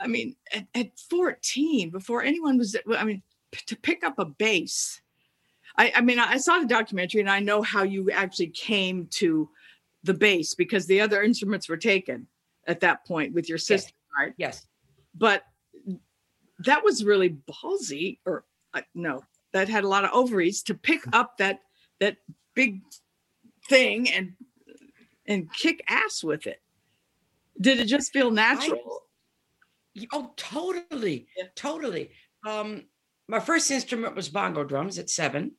[0.00, 4.24] I mean at, at 14 before anyone was I mean p- to pick up a
[4.24, 5.00] bass
[5.78, 9.48] I I mean I saw the documentary and I know how you actually came to
[10.02, 12.26] the bass because the other instruments were taken
[12.66, 14.66] at that point with your sister right Yes.
[15.14, 15.44] but
[16.60, 21.02] that was really ballsy or uh, no that had a lot of ovaries to pick
[21.12, 21.60] up that
[22.00, 22.16] that
[22.54, 22.80] big
[23.68, 24.32] thing and
[25.26, 26.60] and kick ass with it
[27.60, 29.02] did it just feel natural
[30.12, 31.26] Oh, totally.
[31.36, 31.44] Yeah.
[31.54, 32.10] Totally.
[32.46, 32.82] Um,
[33.28, 35.52] my first instrument was bongo drums at seven.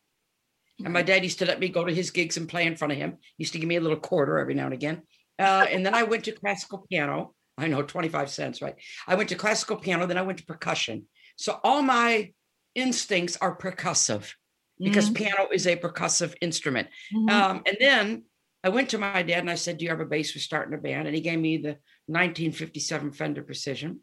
[0.83, 2.91] And my dad used to let me go to his gigs and play in front
[2.91, 3.17] of him.
[3.37, 5.03] He used to give me a little quarter every now and again.
[5.37, 7.35] Uh, and then I went to classical piano.
[7.57, 8.75] I know 25 cents, right?
[9.07, 11.05] I went to classical piano, then I went to percussion.
[11.37, 12.33] So all my
[12.75, 14.33] instincts are percussive
[14.79, 16.87] because piano is a percussive instrument.
[17.13, 17.29] Mhm.
[17.29, 18.23] Um, and then
[18.63, 20.33] I went to my dad and I said, Do you have a bass?
[20.35, 21.07] We're starting a band.
[21.07, 23.99] And he gave me the 1957 Fender Precision,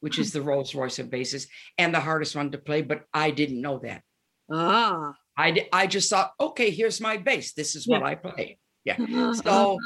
[0.00, 2.82] which is the Rolls Royce of basses and the hardest one to play.
[2.82, 4.02] But I didn't know that.
[4.50, 7.54] ah I, I just thought, okay, here's my bass.
[7.54, 8.06] This is what Yeah.
[8.06, 8.58] I play.
[8.84, 8.96] Yeah.
[9.00, 9.32] Uh-huh.
[9.34, 9.78] So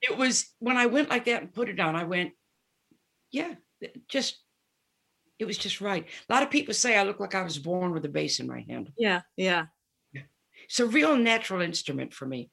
[0.00, 2.30] it was when I went like that and put it down, I went,
[3.32, 3.54] yeah,
[4.08, 4.38] just,
[5.42, 6.06] it was just right.
[6.28, 8.46] A lot of people say I look like I was born with a bass in
[8.46, 8.90] my hand.
[8.96, 9.66] yeah yeah
[10.64, 12.50] It's a real natural instrument for me.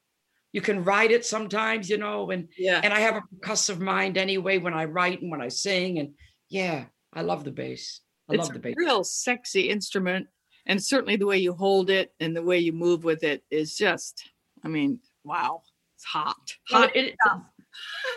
[0.52, 4.18] You can write it sometimes, you know, and yeah and I have a percussive mind
[4.18, 5.98] anyway when I write and when I sing.
[6.00, 6.10] And
[6.48, 8.00] yeah, I love the bass.
[8.28, 8.74] I it's love the a bass.
[8.76, 10.26] real sexy instrument
[10.66, 13.76] and certainly the way you hold it and the way you move with it is
[13.76, 14.14] just
[14.62, 15.62] i mean wow
[15.96, 16.36] it's hot
[16.70, 17.16] Well, hot it-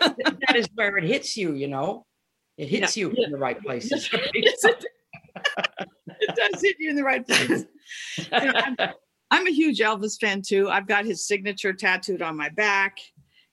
[0.00, 2.06] that is where it hits you, you know.
[2.56, 3.26] It Yeah, hits you yeah.
[3.26, 4.08] in the right places.
[4.34, 4.84] Yes, it,
[6.20, 7.64] it does hit you in the right place
[8.16, 8.76] You know, I'm,
[9.30, 10.68] I'm a huge Elvis fan too.
[10.68, 12.98] I've got his signature tattooed on my back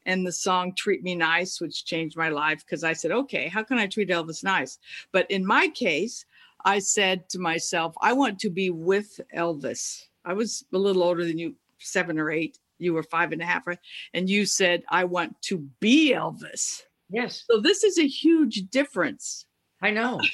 [0.06, 3.64] and the song Treat Me Nice, which changed my life because I said, okay, how
[3.64, 4.78] can I treat Elvis nice?
[5.12, 6.26] But in my case,
[6.66, 10.04] I said to myself, I want to be with Elvis.
[10.26, 12.60] I was a little older than you, seven or eight.
[12.78, 13.80] You were five and a half, right?
[14.14, 16.84] And you said, I want to be Elvis.
[17.12, 19.46] Yes, So this is a huge difference.
[19.82, 20.20] I know.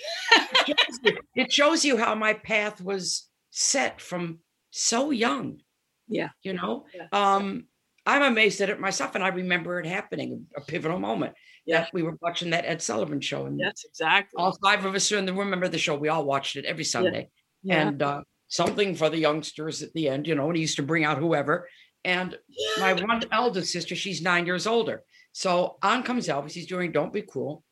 [0.68, 4.40] It shows you- it shows you how my path was set from
[4.72, 5.60] so young.
[6.08, 6.30] Yeah.
[6.44, 7.08] You know, Yeah.
[7.14, 7.68] um,
[8.06, 11.34] I'm amazed at it myself, and I remember it happening, a pivotal moment.
[11.66, 11.82] Yeah.
[11.82, 14.38] that we were watching that Ed Sullivan show, and Yes, exactly.
[14.42, 15.48] all five of us are in the room.
[15.50, 15.96] Remember the show?
[15.98, 17.30] We all watched it every Sunday.
[17.64, 17.88] Yeah.
[17.88, 20.84] and uh, something for the youngsters at the end, you know, and he used to
[20.84, 21.68] bring out whoever.
[22.06, 22.38] And
[22.80, 25.04] my one eldest sister, she's nine years older.
[25.38, 26.54] So on comes Elvis.
[26.54, 27.64] He's doing Don't Be Cruel.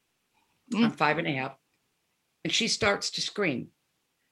[0.75, 1.55] I'm five and a half.
[2.43, 3.69] And she starts to scream.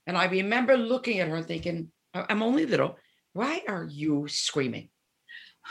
[0.05, 2.99] And I remember looking at her thinking, "I- I'm only little.
[3.31, 4.91] Why are you screaming?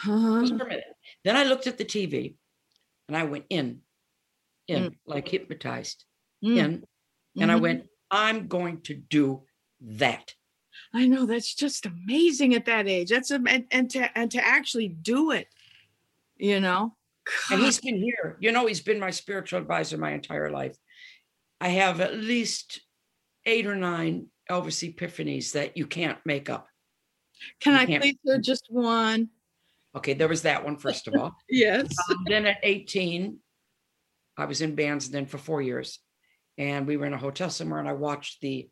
[0.04, 0.84] Just for a minute.
[1.22, 2.34] Then I looked at the TV
[3.06, 3.82] and I went in,
[4.66, 6.04] in, like hypnotized,
[6.42, 6.56] Mm.
[6.56, 6.86] in.
[7.40, 7.60] And I Mhm.
[7.60, 9.46] went, I'm going to do
[9.82, 10.34] that.
[10.92, 13.10] I know that's just amazing at that age.
[13.10, 15.46] That's a, and, and to and to actually do it,
[16.36, 16.96] you know.
[17.50, 18.36] And he's been here.
[18.40, 20.76] You know, he's been my spiritual advisor my entire life.
[21.60, 22.80] I have at least
[23.46, 26.66] eight or nine Elvis epiphanies that you can't make up.
[27.60, 29.28] Can you I please hear just one?
[29.94, 31.36] Okay, there was that one, first of all.
[31.48, 31.94] Yes.
[32.10, 33.38] Um, then at 18,
[34.38, 35.98] I was in bands then for four years.
[36.58, 38.68] And we were in a hotel somewhere and I watched the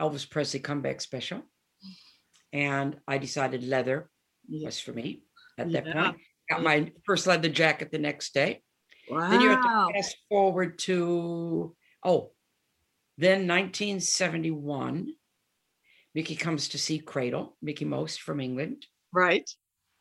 [0.00, 1.42] Elvis Presley comeback special.
[2.52, 4.10] And I decided leather
[4.48, 5.22] was for me
[5.58, 5.92] at that Yeah.
[5.92, 6.16] point.
[6.50, 8.62] Got my first leather jacket the next day.
[9.10, 9.30] Wow.
[9.30, 12.32] Then you have to fast forward to oh,
[13.16, 15.08] then 1971.
[16.14, 18.86] Mickie comes to see Cradle, Mickie Most from England.
[19.12, 19.48] Right.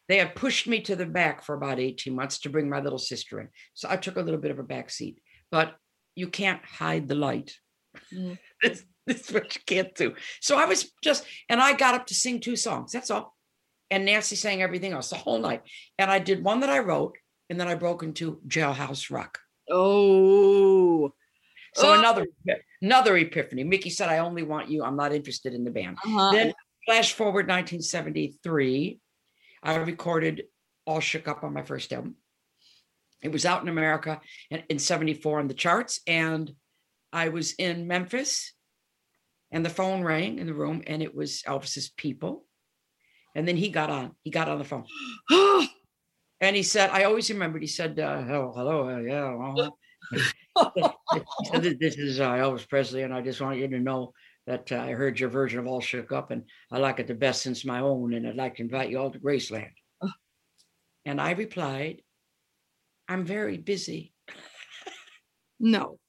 [0.08, 3.00] They had pushed me to the back for about 18 months to bring my little
[3.00, 3.50] sister in.
[3.74, 5.20] So I took a little bit of a back seat,
[5.52, 5.76] but
[6.16, 7.54] you can't hide the light.
[8.14, 8.38] Mm.
[8.64, 10.16] That's, that's what you can't do.
[10.42, 12.92] So I was just, and I got up to sing two songs.
[12.92, 13.37] That's all.
[13.90, 15.62] And Nancy sang everything else the whole night.
[15.98, 17.18] And I did one that I wrote,
[17.50, 19.40] and then I broke into Jailhouse Rock.
[19.70, 21.14] Oh.
[21.76, 22.00] So Oh.
[22.00, 22.26] another
[22.82, 23.64] another epiphany.
[23.64, 24.84] Mickie said, "I only want you.
[24.84, 26.32] I'm not interested in the band." Uh-huh.
[26.32, 26.54] Then
[26.86, 29.00] flash forward 1973,
[29.64, 30.44] I recorded
[30.86, 32.16] "All Shook Up" on my first album.
[33.22, 36.52] It was out in America in, in 74 on the charts, and
[37.14, 38.54] I was in Memphis,
[39.52, 42.47] and the phone rang in the room, and it was Elvis's people.
[43.38, 44.16] And then he got on.
[44.24, 44.84] He got on the phone,
[46.42, 49.70] and he said, "I always remembered." He said, uh, "Hello, hello, uh, yeah." uh-huh."
[51.54, 54.14] Said, "This- is uh, Elvis Presley, and I just want you to know
[54.48, 57.14] that uh, I heard your version of All Shook Up, and I like it the
[57.14, 59.70] best since my own, and I'd like to invite you all to Graceland.
[61.06, 62.02] And I replied,
[63.08, 64.14] I'm very busy.
[65.60, 66.00] No.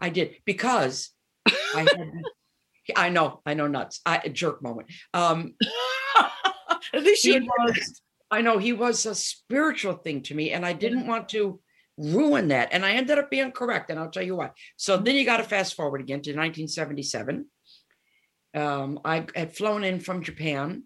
[0.00, 1.10] I did because
[1.46, 2.12] I had,
[2.96, 4.00] I know, I know nuts.
[4.04, 4.88] I a jerk moment.
[5.12, 5.54] Um
[6.92, 10.64] At least he you was, I know he was a spiritual thing to me, and
[10.64, 11.60] I didn't want to
[11.96, 12.70] ruin that.
[12.72, 14.50] And I ended up being correct, and I'll tell you why.
[14.76, 17.46] So then you got to fast forward again to 1977.
[18.54, 20.84] Um, I had flown in from Japan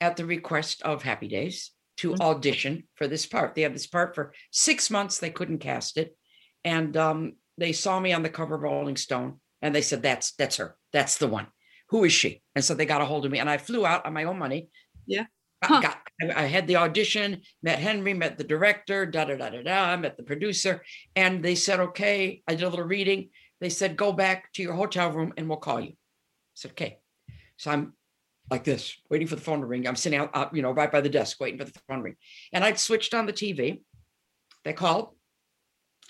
[0.00, 3.54] at the request of Happy Days to audition for this part.
[3.54, 5.18] They had this part for six months.
[5.18, 6.16] They couldn't cast it,
[6.64, 10.32] and um, they saw me on the cover of Rolling Stone, and they said, "That's
[10.32, 10.76] that's her.
[10.92, 11.46] That's the one.
[11.90, 14.04] Who is she?" And so they got a hold of me, and I flew out
[14.04, 14.68] on my own money.
[15.06, 15.26] Yeah.
[15.62, 15.98] I got
[16.36, 20.16] I had the audition, met Henry, met the director, da da da da da, met
[20.16, 20.82] the producer,
[21.16, 23.30] and they said, okay, I did a little reading.
[23.60, 25.92] They said, go back to your hotel room and we'll call you.
[25.92, 26.98] I said, okay.
[27.56, 27.94] So I'm
[28.50, 29.88] like this, waiting for the phone to ring.
[29.88, 32.04] I'm sitting out, out, you know, right by the desk, waiting for the phone to
[32.04, 32.16] ring.
[32.52, 33.80] And I'd switched on the TV.
[34.64, 35.14] They called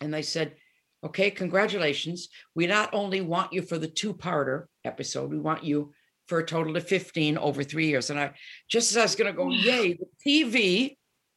[0.00, 0.56] and they said,
[1.04, 2.28] okay, congratulations.
[2.54, 5.92] We not only want you for the two-parter episode, we want you
[6.34, 8.10] for a total of 15 over three years.
[8.10, 8.32] And I
[8.68, 10.96] just as I was gonna go, yay, the TV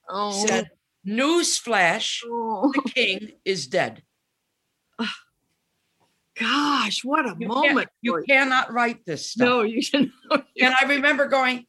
[0.09, 0.31] Oh.
[0.47, 0.71] said,
[1.05, 2.71] newsflash, Oh.
[2.73, 4.01] the king is dead.
[6.39, 7.89] Gosh, what a You, moment.
[8.01, 9.45] you cannot write this stuff.
[9.45, 10.47] No, you should not.
[10.59, 11.67] And I remember going,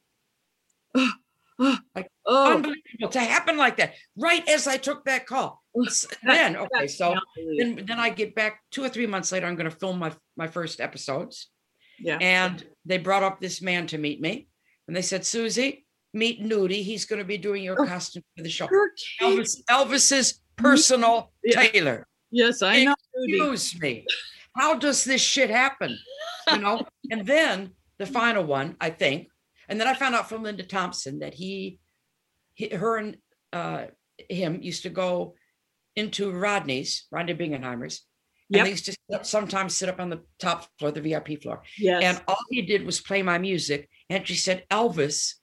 [0.95, 2.55] like, Oh.
[2.55, 5.63] unbelievable to happen like that, right as I took that call.
[6.23, 7.13] Then, okay, so
[7.57, 10.13] then, then I get back two or three months later, I'm going to film my,
[10.35, 11.51] my first episodes.
[12.01, 12.17] Yeah.
[12.19, 14.47] And they brought up this man to meet me.
[14.87, 15.83] And they said, Suzi,
[16.13, 16.83] meet Nudie.
[16.83, 18.67] He's going to be doing your costume for the show.
[19.21, 21.63] Elvis, Elvis's personal Yeah.
[21.67, 22.07] tailor.
[22.31, 22.95] Yes, I know.
[23.15, 24.05] Excuse me.
[24.55, 25.97] How does this shit happen?
[26.51, 26.85] You know?
[27.11, 29.27] and then the final one, I think,
[29.67, 31.79] and then I found out from Linda Thompson that he,
[32.55, 33.17] he her and
[33.53, 33.85] uh,
[34.29, 35.35] him used to go
[35.95, 38.01] into Rodney's, Rodney Bingenheimer's,
[38.49, 38.59] Yep.
[38.59, 41.61] and they used to sit- sometimes sit up on the top floor, the VIP floor.
[41.77, 42.03] Yes.
[42.03, 43.89] And all he did was play my music.
[44.09, 45.35] And she said Elvis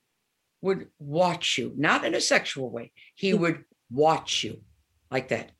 [0.60, 2.92] would watch you, not in a sexual way.
[3.14, 4.62] He would watch you
[5.10, 5.52] like that.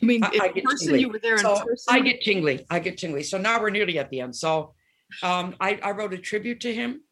[0.00, 0.88] you mean I- I get person?
[0.88, 1.00] tingly.
[1.00, 1.94] You were there in So person?
[1.94, 2.66] I get tingly.
[2.70, 3.22] I get tingly.
[3.22, 4.36] So now we're nearly at the end.
[4.36, 4.74] So
[5.22, 7.02] um, I, I wrote a tribute to him,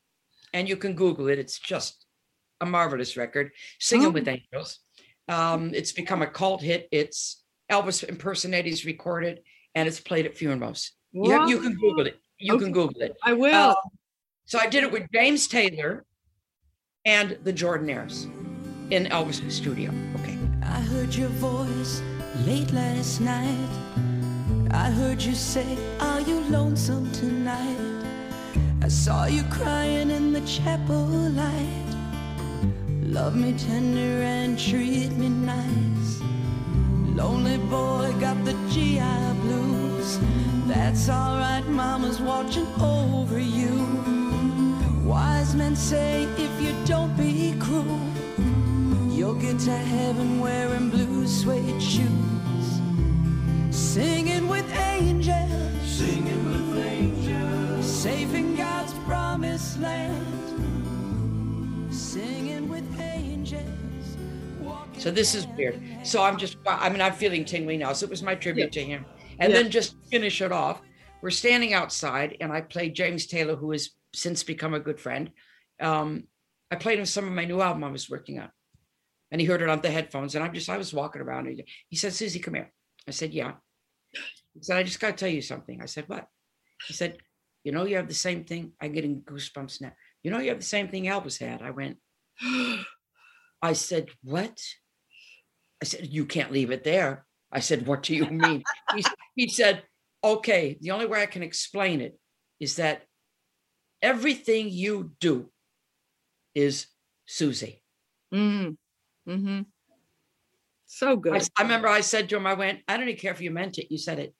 [0.52, 1.38] and you can Google it.
[1.38, 2.04] It's just
[2.60, 3.52] a marvelous record.
[3.78, 4.10] Singing Oh.
[4.10, 4.80] with Angels.
[5.28, 6.88] Um, it's become a cult hit.
[6.90, 7.39] It's
[7.70, 9.40] Elvis impersonators recorded,
[9.74, 10.92] and it's played at funerals.
[11.12, 12.16] You, have- you can Google it.
[12.38, 13.16] You can Google it.
[13.22, 13.70] I will.
[13.70, 13.76] Um,
[14.46, 16.04] so I did it with James Taylor
[17.04, 18.24] and the Jordanaires
[18.90, 19.90] in Elvis' studio.
[20.20, 20.38] Okay.
[20.62, 22.02] I heard your voice
[22.46, 23.68] late last night.
[24.72, 25.66] I heard you say,
[26.00, 27.76] Are you lonesome tonight?
[28.82, 31.86] I saw you crying in the chapel light.
[33.02, 35.99] Love me tender and treat me nice.
[37.14, 40.18] Lonely boy got the GI blues.
[40.66, 43.86] That's alright, mama's watching over you.
[45.04, 48.00] Wise men say if you don't be cruel,
[49.08, 52.80] you'll get to heaven wearing blue suede shoes.
[53.70, 60.19] Singing with angels, singing with angels, safe in God's promised land.
[65.00, 65.80] So this is weird.
[66.02, 67.92] So I'm just, I mean, I'm feeling tingly now.
[67.94, 69.06] So it was my tribute to him.
[69.38, 69.62] And Yeah.
[69.62, 70.82] then just finish it off,
[71.22, 75.30] we're standing outside and I played James Taylor, who has since become a good friend.
[75.80, 76.24] Um,
[76.70, 78.50] I played him some of my new album I was working on.
[79.32, 80.34] and he heard it on the headphones.
[80.34, 81.46] And I'm just, I was walking around.
[81.46, 82.72] And he, he said, Suzi, come here.
[83.08, 83.52] I said, yeah.
[84.54, 85.80] He said, I just got to tell you something.
[85.80, 86.26] I said, what?
[86.88, 87.18] He said,
[87.64, 88.72] you know, you have the same thing.
[88.80, 89.92] I'm getting goosebumps now.
[90.24, 91.62] You know, you have the same thing Elvis had.
[91.62, 91.98] I went,
[93.62, 94.60] I said, what?
[95.82, 97.24] I said, you can't leave it there.
[97.52, 98.62] I said, what do you mean?
[98.94, 99.04] he,
[99.34, 99.82] he said,
[100.22, 102.18] okay, the only way I can explain it
[102.58, 103.02] is that
[104.02, 105.50] everything you do
[106.54, 106.86] is
[107.28, 107.80] Suzi.
[108.32, 108.76] Mm.
[109.28, 109.62] Mm-hmm.
[110.86, 111.34] So good.
[111.34, 113.50] I, I, remember I said to him, I went, I don't even care if you
[113.50, 113.86] meant it.
[113.90, 114.34] You said it.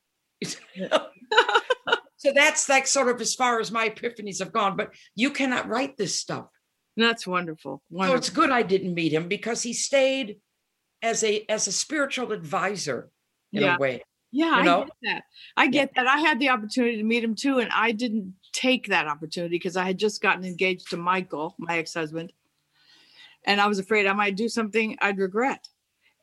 [2.16, 4.76] so that's like sort of as far as my epiphanies have gone.
[4.76, 6.46] But you cannot write this stuff.
[6.96, 7.82] That's wonderful.
[7.88, 8.14] wonderful.
[8.14, 10.38] So it's good I didn't meet him because he stayed
[11.02, 13.10] as a as a spiritual advisor
[13.52, 13.76] in yeah.
[13.76, 14.02] a way.
[14.32, 14.82] Yeah, you know?
[14.82, 15.22] I get that.
[15.56, 16.04] I get yeah.
[16.04, 16.10] that.
[16.10, 19.76] I had the opportunity to meet him too, and I didn't take that opportunity because
[19.76, 22.32] I had just gotten engaged to Michael, my ex-husband,
[23.44, 25.68] and I was afraid I might do something I'd regret.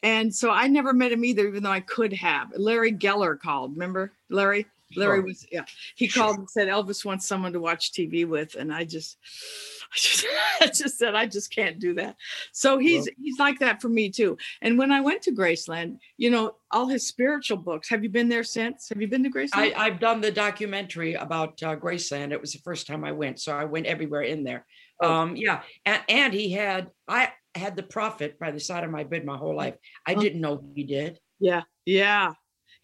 [0.03, 2.53] And so I never met him either, even though I could have.
[2.55, 3.71] Larry Geller called.
[3.71, 4.67] Remember Larry?
[4.95, 5.65] Larry was yeah.
[5.95, 9.17] He called and said Elvis wants someone to watch TV with, and I just,
[9.93, 10.25] I just,
[10.61, 12.15] I just said I just can't do that.
[12.51, 14.37] So he's well, he's like that for me too.
[14.61, 17.89] And when I went to Graceland, you know, all his spiritual books.
[17.89, 18.89] Have you been there since?
[18.89, 19.73] Have you been to Graceland?
[19.73, 22.31] I, have done the documentary about uh, Graceland.
[22.31, 24.65] It was the first time I went, so I went everywhere in there.
[25.01, 25.13] Oh.
[25.13, 29.03] Um, yeah, and, and he had I had the prophet by the side of my
[29.03, 29.75] bed my whole life.
[30.05, 30.21] I oh.
[30.21, 31.19] didn't know he did.
[31.39, 32.33] Yeah, yeah.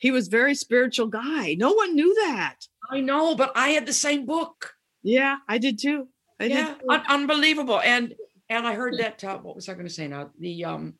[0.03, 1.55] He was very spiritual guy.
[1.57, 2.57] No one knew that.
[2.91, 4.73] I know, but I had the same book.
[5.01, 6.09] Yeah, I did too.
[6.41, 6.89] I yeah, did too.
[6.89, 7.79] Un- unbelievable.
[7.79, 8.13] And
[8.49, 9.23] and I heard that.
[9.23, 10.31] Uh, what was I going to say now?
[10.37, 10.95] The um,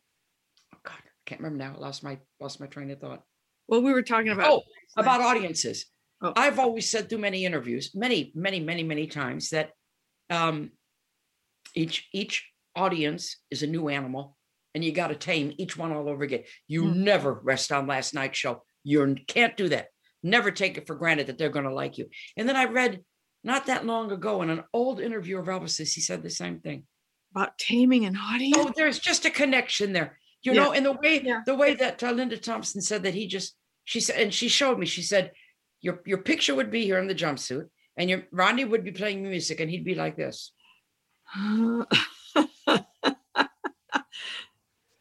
[0.74, 1.74] oh God, I can't remember now.
[1.76, 3.22] I lost my lost my train of thought.
[3.68, 4.62] Well, we were talking about oh
[4.96, 5.84] about audiences.
[6.22, 6.32] Oh.
[6.34, 9.72] I've always said through many interviews, many, many, many, many times that
[10.30, 10.70] um,
[11.74, 14.38] each each audience is a new animal,
[14.74, 16.44] and you got to tame each one all over again.
[16.66, 17.04] You mm-hmm.
[17.04, 18.62] never rest on last night's show.
[18.84, 19.88] You can't do that.
[20.22, 22.08] Never take it for granted that they're going to like you.
[22.36, 23.02] And then I read
[23.42, 26.84] not that long ago in an old interview of Elvis's, he said the same thing
[27.34, 28.56] about taming an audience.
[28.58, 30.62] Oh, there's just a connection there, you yeah.
[30.62, 30.72] know.
[30.72, 31.40] And the way yeah.
[31.44, 34.78] the way that uh, Linda Thompson said that he just she said, and she showed
[34.78, 34.86] me.
[34.86, 35.32] She said,
[35.80, 39.22] your your picture would be here in the jumpsuit, and your Ronnie would be playing
[39.22, 40.52] music, and he'd be like this.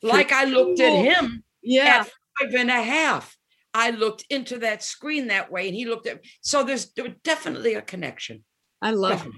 [0.01, 1.99] like I looked at him yeah.
[2.01, 3.37] at five and a half.
[3.73, 6.21] I looked into that screen that way, and he looked at.
[6.41, 8.43] So there's there definitely a connection.
[8.81, 9.33] I love it.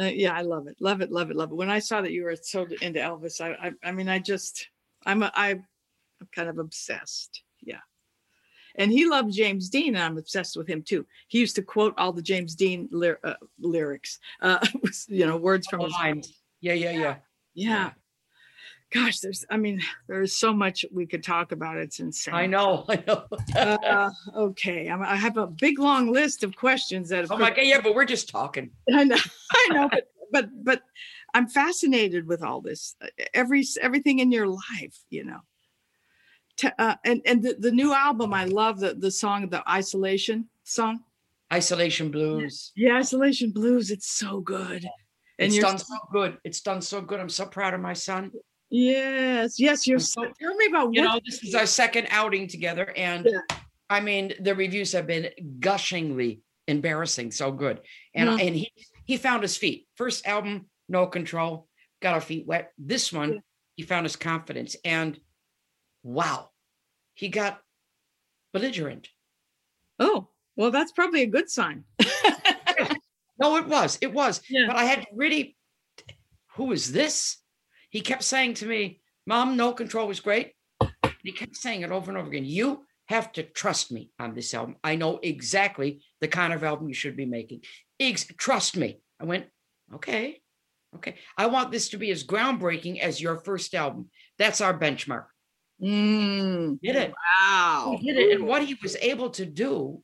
[0.00, 1.56] Uh, yeah, I love it, love it, love it, love it.
[1.56, 4.68] When I saw that you were so into Elvis, I, I, I mean, I just,
[5.04, 7.42] I'm, a, I, I'm kind of obsessed.
[7.60, 7.80] Yeah,
[8.76, 11.04] and he loved James Dean, and I'm obsessed with him too.
[11.26, 14.64] He used to quote all the James Dean ly- uh, lyrics, uh,
[15.08, 16.28] you know, words from his mind.
[16.60, 17.16] Yeah, yeah, yeah,
[17.54, 17.90] yeah
[18.92, 21.76] gosh, there's, I mean, there's so much we could talk about.
[21.76, 22.34] It's insane.
[22.34, 22.84] I know.
[22.88, 23.24] I know.
[23.56, 24.88] uh, okay.
[24.88, 27.26] I'm, i have a big, long list of questions that.
[27.30, 27.62] Oh my God.
[27.62, 28.70] Yeah, but we're just talking.
[28.92, 29.16] I know.
[29.52, 29.88] I know.
[29.90, 30.82] but, but, but
[31.34, 32.96] I'm fascinated with all this,
[33.34, 35.40] every, everything in your life, you know.
[36.78, 41.04] Uh, and and the, the new album, I love the, the song, the isolation song.
[41.52, 42.72] Isolation blues.
[42.74, 43.92] Yeah, isolation blues.
[43.92, 44.84] It's so good.
[45.38, 46.38] And it's done so good.
[46.44, 47.20] It's done so good.
[47.20, 48.32] I'm so proud of my son.
[48.70, 49.86] Yes, yes.
[49.86, 53.26] You're so, tell me about you what know this is our second outing together, and
[53.30, 53.56] yeah.
[53.88, 57.80] I mean the reviews have been gushingly embarrassing, so good.
[58.14, 58.46] And mm-hmm.
[58.46, 58.72] and he
[59.04, 59.88] he found his feet.
[59.96, 61.66] First album, no control,
[62.02, 62.72] got our feet wet.
[62.78, 63.38] This one, yeah.
[63.76, 65.18] he found his confidence, and
[66.02, 66.50] wow,
[67.14, 67.60] he got
[68.52, 69.08] belligerent.
[69.98, 71.84] Oh, well, that's probably a good sign.
[73.40, 74.40] no, it was, it was.
[74.48, 74.66] Yeah.
[74.66, 75.56] But I had really,
[76.54, 77.38] who is this?
[77.90, 80.52] He kept saying to me, Mom, no control was great.
[81.22, 82.44] He kept saying it over and over again.
[82.44, 84.76] You have to trust me on this album.
[84.84, 87.62] I know exactly the kind of album you should be making.
[87.98, 89.00] Ex- trust me.
[89.20, 89.46] I went,
[89.94, 90.40] okay,
[90.96, 91.16] okay.
[91.36, 94.10] I want this to be as groundbreaking as your first album.
[94.38, 95.26] That's our benchmark.
[95.82, 97.12] Mm, did it.
[97.42, 97.96] Wow.
[98.00, 98.36] He did it.
[98.36, 100.02] And what he was able to do,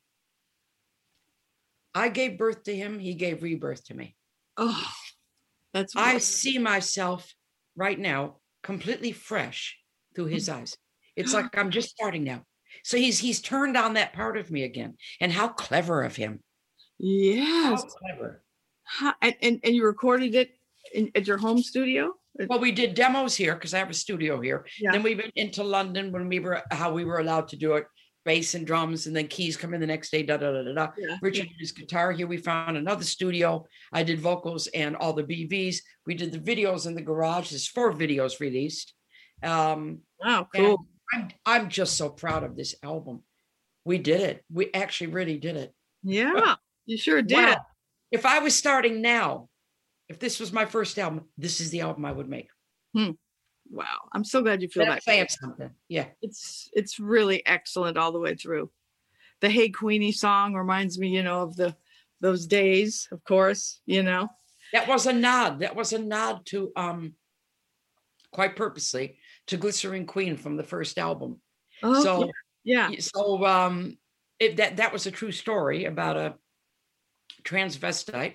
[1.94, 4.16] I gave birth to him, he gave rebirth to me.
[4.56, 4.86] Oh,
[5.72, 7.34] that's I see myself
[7.76, 9.76] right now completely fresh
[10.14, 10.54] through his mm.
[10.54, 10.76] eyes.
[11.16, 12.42] It's like I'm just starting now.
[12.82, 14.96] So he's he's turned on that part of me again.
[15.20, 16.40] And how clever of him.
[16.98, 17.82] Yes.
[17.82, 18.42] How clever.
[18.84, 20.50] How, and, and, and you recorded it
[20.92, 22.14] in, at your home studio?
[22.48, 24.66] Well, we did demos here because I have a studio here.
[24.80, 24.90] Yeah.
[24.90, 27.86] Then we went into London when we were how we were allowed to do it
[28.24, 30.22] bass and drums, and then keys come in the next day.
[30.22, 30.90] Da da da da da.
[30.96, 31.16] Yeah.
[31.22, 32.26] Richard did his guitar here.
[32.26, 33.64] We found another studio.
[33.92, 35.76] I did vocals and all the BVs.
[36.06, 37.50] We did the videos in the garage.
[37.50, 38.94] There's four videos released.
[39.42, 40.86] Um, wow, cool.
[41.12, 43.22] I'm I'm just so proud of this album.
[43.84, 44.44] We did it.
[44.52, 45.74] We actually really did it.
[46.02, 46.54] Yeah,
[46.86, 47.36] you sure did.
[47.36, 47.66] Wow.
[48.10, 49.48] If I was starting now,
[50.08, 52.48] if this was my first album, this is the album I would make.
[52.94, 53.12] Hmm.
[53.70, 55.02] Wow, I'm so glad you feel that.
[55.02, 55.70] saying something.
[55.88, 56.06] Yeah.
[56.22, 58.70] It's it's really excellent all the way through.
[59.40, 61.74] The Hey Queenie song reminds me, you know, of the
[62.20, 64.28] those days, of course, you know.
[64.72, 65.60] That was a nod.
[65.60, 67.14] That was a nod to um
[68.30, 71.40] quite purposely to Glycerine Queen from the first album.
[71.82, 72.30] Oh, so
[72.64, 72.90] yeah.
[72.98, 73.98] so um
[74.38, 76.34] it, that that was a true story about a
[77.44, 78.34] transvestite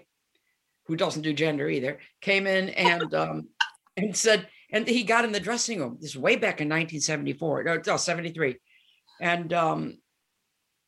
[0.85, 3.47] who doesn't do gender either came in and um
[3.97, 7.63] and said and he got in the dressing room this is way back in 1974
[7.63, 8.57] no, no 73
[9.21, 9.97] and um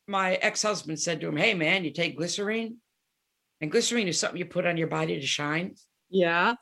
[0.06, 2.76] my ex-husband said to him hey man you take glycerine
[3.60, 5.74] and glycerine is something you put on your body to shine
[6.10, 6.54] Yeah.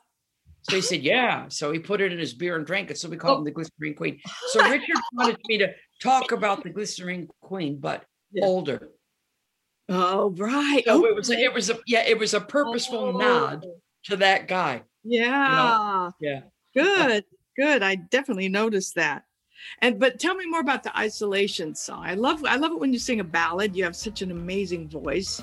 [0.63, 1.47] so he said, Yeah.
[1.49, 2.97] So he put it in his beer and drank it.
[2.99, 4.19] So we called him the Glycerine Queen.
[4.49, 8.45] So Richard wanted me to talk about the Glycerine Queen, but Yeah.
[8.45, 8.91] older.
[9.89, 10.83] Oh, right.
[10.85, 13.65] So Oh, it was a, it was a yeah, it was a purposeful nod
[14.05, 14.83] to that guy.
[15.03, 16.11] Yeah.
[16.19, 16.41] Yeah.
[16.73, 17.25] Good.
[17.57, 17.83] Good.
[17.83, 19.25] I definitely noticed that.
[19.79, 22.03] And but tell me more about the isolation song.
[22.03, 23.75] I love I love it when you sing a ballad.
[23.75, 25.41] You have such an amazing voice,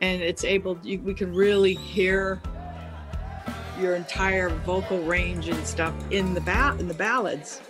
[0.00, 2.40] and it's able you, we can really hear
[3.78, 7.60] your entire vocal range and stuff in the ba- in the ballads.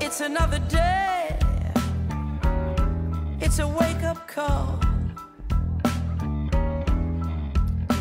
[0.00, 1.38] It's another day.
[3.40, 4.85] It's a wake up call.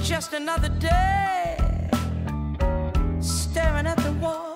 [0.05, 1.57] Just another day.
[3.19, 4.54] Staring at the wall.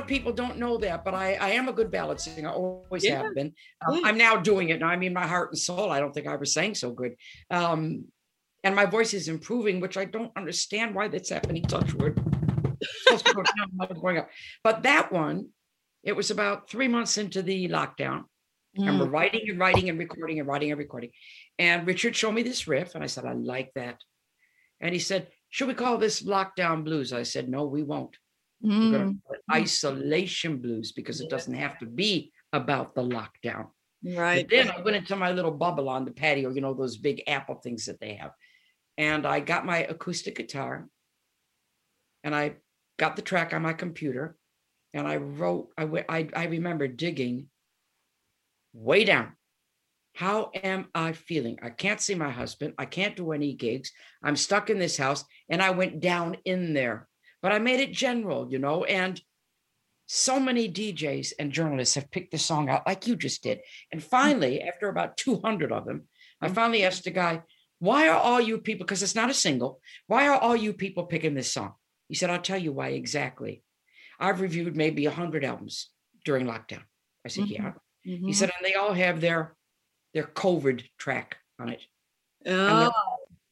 [0.00, 2.48] Of people don't know that, but I, I am a good ballad singer.
[2.48, 3.22] I always Yeah.
[3.22, 3.54] have been.
[3.86, 4.02] Um, Yeah.
[4.06, 4.88] I'm now doing it now.
[4.88, 5.90] I mean, my heart and soul.
[5.90, 7.16] I don't think I ever sang so good.
[7.50, 8.06] Um,
[8.64, 11.62] and my voice is improving, which I don't understand why that's happening.
[11.62, 12.20] Touch wood.
[13.04, 14.28] Supposed to go down, not going up.
[14.64, 15.48] But that one,
[16.02, 18.24] it was about three months into the lockdown.
[18.76, 21.10] And we're writing and writing and recording and writing and recording.
[21.58, 23.98] And Richard showed me this riff, and I said, I like that.
[24.80, 27.12] And he said, Should we call this lockdown blues?
[27.12, 28.16] I said, No, we won't.
[28.62, 28.90] We're Mm.
[28.90, 33.70] going to isolation blues because it doesn't have to be about the lockdown.
[34.04, 34.46] Right.
[34.46, 37.22] But then I went into my little bubble on the patio, you know, those big
[37.26, 38.32] apple things that they have.
[38.98, 40.88] And I got my acoustic guitar
[42.22, 42.56] and I
[42.98, 44.36] got the track on my computer
[44.92, 47.48] and I wrote, I, w- I, I remember digging
[48.72, 49.32] way down.
[50.14, 51.58] How am I feeling?
[51.62, 52.74] I can't see my husband.
[52.76, 53.92] I can't do any gigs.
[54.22, 55.24] I'm stuck in this house.
[55.48, 57.08] And I went down in there,
[57.42, 59.20] but I made it general, you know, and
[60.06, 63.60] so many DJs and journalists have picked this song out like you just did.
[63.92, 66.08] And finally, after about 200 of them,
[66.40, 67.42] I finally asked the guy,
[67.78, 71.06] why are all you people, because it's not a single, why are all you people
[71.06, 71.74] picking this song?
[72.08, 73.62] He said, I'll tell you why exactly.
[74.18, 75.90] I've reviewed maybe 100 albums
[76.24, 76.82] during lockdown.
[77.24, 77.50] I said, Mhm.
[77.50, 77.72] yeah.
[78.02, 78.34] He Mhm.
[78.34, 79.56] said, and they all have their
[80.12, 81.80] their COVID track on it.
[82.44, 82.90] And Oh, they're,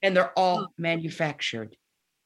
[0.02, 1.76] and they're all manufactured.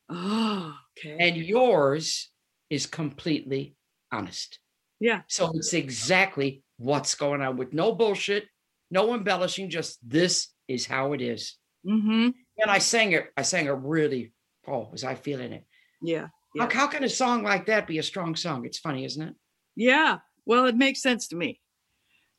[0.09, 1.17] Oh, okay.
[1.19, 2.31] And yours
[2.71, 3.77] is completely
[4.11, 4.59] honest.
[5.01, 5.23] yeah.
[5.29, 8.45] So it's exactly what's going on with no bullshit,
[8.91, 11.57] no embellishing, just this is how it is.
[11.87, 12.31] Mm-hmm.
[12.59, 14.33] And I sang it, I sang it really,
[14.67, 15.65] oh, was I feeling it?
[16.03, 16.29] Yeah.
[16.59, 16.69] How, Yeah.
[16.73, 18.67] how can a song like that be a strong song?
[18.67, 19.35] It's funny, isn't it?
[19.77, 20.19] Yeah.
[20.45, 21.61] Well, it makes sense to me.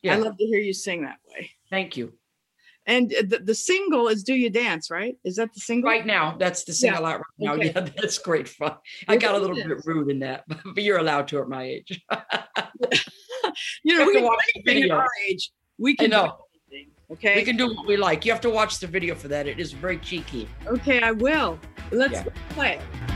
[0.02, 0.16] Yeah.
[0.16, 1.52] I love to hear you sing that way.
[1.70, 2.14] Thank you.
[2.86, 5.16] And the, the single is "Do You Dance," right?
[5.24, 5.90] Is that the single?
[5.90, 6.76] Right now, that's the Yeah.
[6.94, 7.54] single out right now.
[7.54, 7.72] Okay.
[7.74, 8.76] Yeah, that's great fun.
[9.08, 12.02] I got a little bit rude in that, but you're allowed to at my age.
[13.84, 15.52] You know, we can do watch the anything at our age.
[15.78, 16.38] We can do know.
[16.72, 16.92] anything.
[17.12, 17.36] Okay.
[17.36, 18.26] We can do what we like.
[18.26, 19.48] You have to watch the video for that.
[19.48, 20.48] It is very cheeky.
[20.66, 21.60] okay, I will.
[21.92, 22.24] Let's Yeah.
[22.50, 22.80] play.
[22.80, 23.13] Open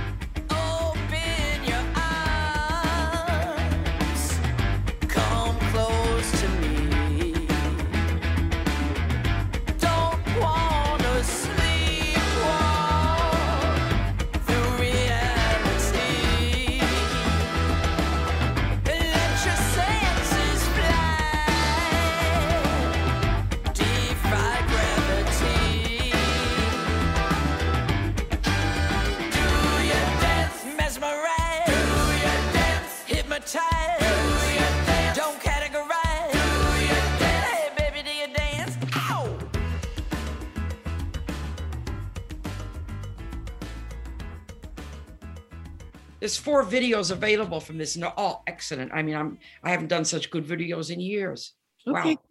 [46.28, 48.91] there's four videos available from this, and they're all excellent.
[48.93, 51.53] I mean, I'm I haven't done such good videos in years.
[51.88, 52.15] Okay.
[52.15, 52.21] Wow.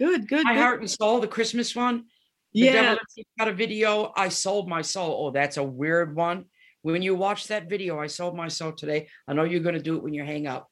[0.00, 0.44] Good, good.
[0.44, 0.60] My good.
[0.60, 2.06] Heart and Soul, the Christmas one.
[2.54, 2.96] The Yeah.
[3.38, 4.12] Got a video.
[4.16, 5.26] I sold my soul.
[5.26, 6.46] Oh, that's a weird one.
[6.82, 9.06] When you watch that video, I sold my soul today.
[9.28, 10.68] I know you're going to do it when you hang up.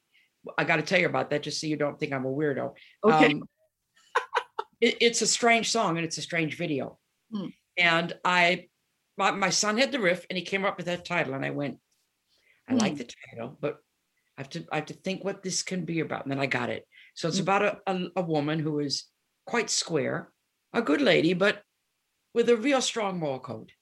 [0.57, 2.73] I got to tell you about that just so you don't think I'm a weirdo.
[3.05, 3.35] Okay.
[3.35, 3.43] Um,
[4.81, 6.99] it- it's a strange song and it's a strange video.
[7.33, 7.51] Hmm.
[7.77, 8.67] And I,
[9.17, 11.51] my, my son had the riff and he came up with that title, and I
[11.51, 11.79] went,
[12.69, 12.99] I like Hmm.
[12.99, 13.79] the title, but
[14.37, 16.25] I have to I have to think what this can be about.
[16.25, 16.87] And then I got it.
[17.15, 17.43] So it's Hmm.
[17.43, 19.05] about a, a, a woman who is
[19.47, 20.33] quite square,
[20.73, 21.63] a good lady, but
[22.35, 23.73] with a real strong moral code.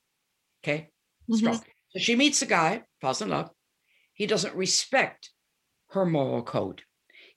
[0.62, 0.90] Okay.
[1.30, 1.62] Strong.
[1.90, 3.50] So she meets a guy, falls in love.
[4.14, 5.30] He doesn't respect
[5.90, 6.82] her moral code,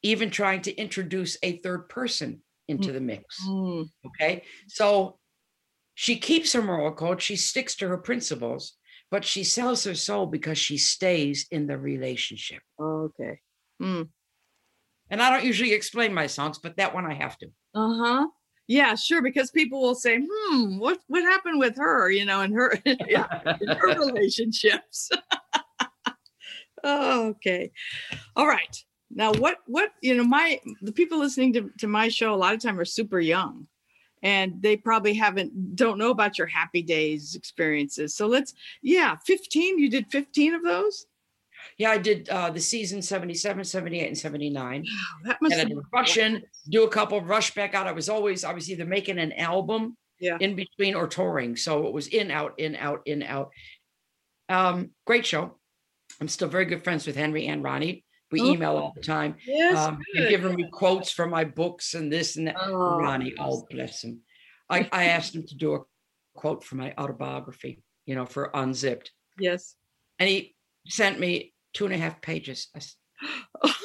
[0.01, 3.41] even trying to introduce a third person into the mix.
[3.45, 3.89] Mm.
[4.05, 4.43] Okay.
[4.67, 5.19] So
[5.95, 8.77] she keeps her moral code, she sticks to her principles,
[9.11, 12.61] but she sells her soul because she stays in the relationship.
[12.79, 13.39] Okay.
[13.81, 14.09] Mm.
[15.09, 17.47] And I don't usually explain my songs, but that one I have to.
[17.73, 18.27] Uh-huh.
[18.67, 19.23] Yeah, sure.
[19.23, 23.57] Because people will say, hmm, what what happened with her, you know, and her yeah,
[23.61, 25.09] in her relationships.
[26.83, 27.71] oh, okay.
[28.35, 28.77] All right.
[29.09, 32.53] Now what what you know, my the people listening to, to my show a lot
[32.53, 33.67] of time are super young
[34.21, 38.15] and they probably haven't don't know about your happy days experiences.
[38.15, 39.79] So let's yeah, 15.
[39.79, 41.05] You did 15 of those?
[41.77, 44.85] Yeah, I did uh, the season 77, 78, and 79.
[45.25, 47.87] That must and I have did been Russian, do a couple, rush back out.
[47.87, 50.37] I was always, I was either making an album Yeah.
[50.39, 51.55] in between or touring.
[51.55, 53.51] So it was in, out, in, out, in, out.
[54.47, 55.57] Um, great show.
[56.19, 58.03] I'm still very good friends with Henry and Ronnie.
[58.31, 58.51] We Oh.
[58.53, 59.35] email all the time.
[59.45, 62.55] Yes, um, they're giving me quotes from my books and this and that.
[62.59, 64.21] Oh, Ronnie, oh bless him.
[64.69, 65.79] I, I asked him to do a
[66.35, 69.11] quote for my autobiography, you know, for Unzipped.
[69.39, 69.75] Yes.
[70.19, 70.55] And he
[70.87, 72.67] sent me two and a half pages.
[72.75, 72.95] I s-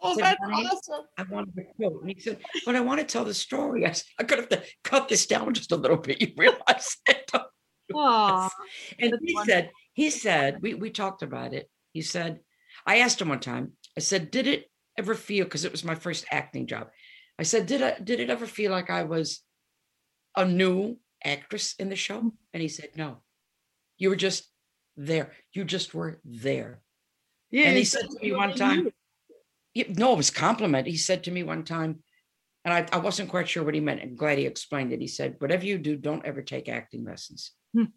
[0.00, 1.06] Oh, said, that's "Ronnie, awesome.
[1.16, 2.02] I wanted to quote.
[2.02, 3.84] And he said, but I want to tell the story.
[3.84, 6.20] I said, going to have to cut this down just a little bit.
[6.20, 7.28] You realize it?
[7.94, 8.48] Aw,
[9.00, 9.44] And he wonderful.
[9.44, 11.68] said, he said, we, we talked about it.
[11.92, 12.38] He said,
[12.88, 14.64] I asked him one time, I said, did it
[14.96, 16.88] ever feel, because it was my first acting job.
[17.38, 19.40] I said, did I, did it ever feel like I was
[20.34, 22.32] a new actress in the show?
[22.54, 23.18] And he said, no,
[23.98, 24.50] you were just
[24.96, 25.32] there.
[25.52, 26.80] You just were there.
[27.50, 28.90] Yeah, and he said to me one time.
[29.90, 30.86] No, it was compliment.
[30.86, 32.02] He said to me one time,
[32.64, 34.00] and I, I wasn't quite sure what he meant.
[34.02, 35.00] I'm glad he explained it.
[35.00, 37.52] He said, whatever you do, don't ever take acting lessons.
[37.76, 37.88] Said,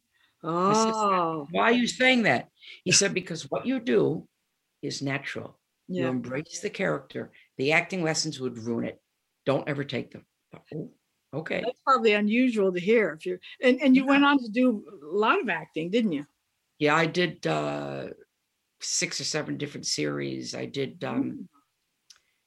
[0.44, 2.48] Oh, Why are you saying that?
[2.84, 4.28] He said, because what you do
[4.82, 5.58] is natural.
[5.88, 7.32] You embrace the character.
[7.58, 9.02] The acting lessons would ruin it.
[9.46, 10.26] Don't ever take them.
[10.74, 10.90] Oh,
[11.34, 11.62] okay.
[11.66, 15.16] That's probably unusual to hear if you're and, and you went on to do a
[15.16, 16.26] lot of acting, didn't you?
[16.80, 18.08] Yeah, I did uh,
[18.80, 20.56] six or seven different series.
[20.56, 21.50] I did um,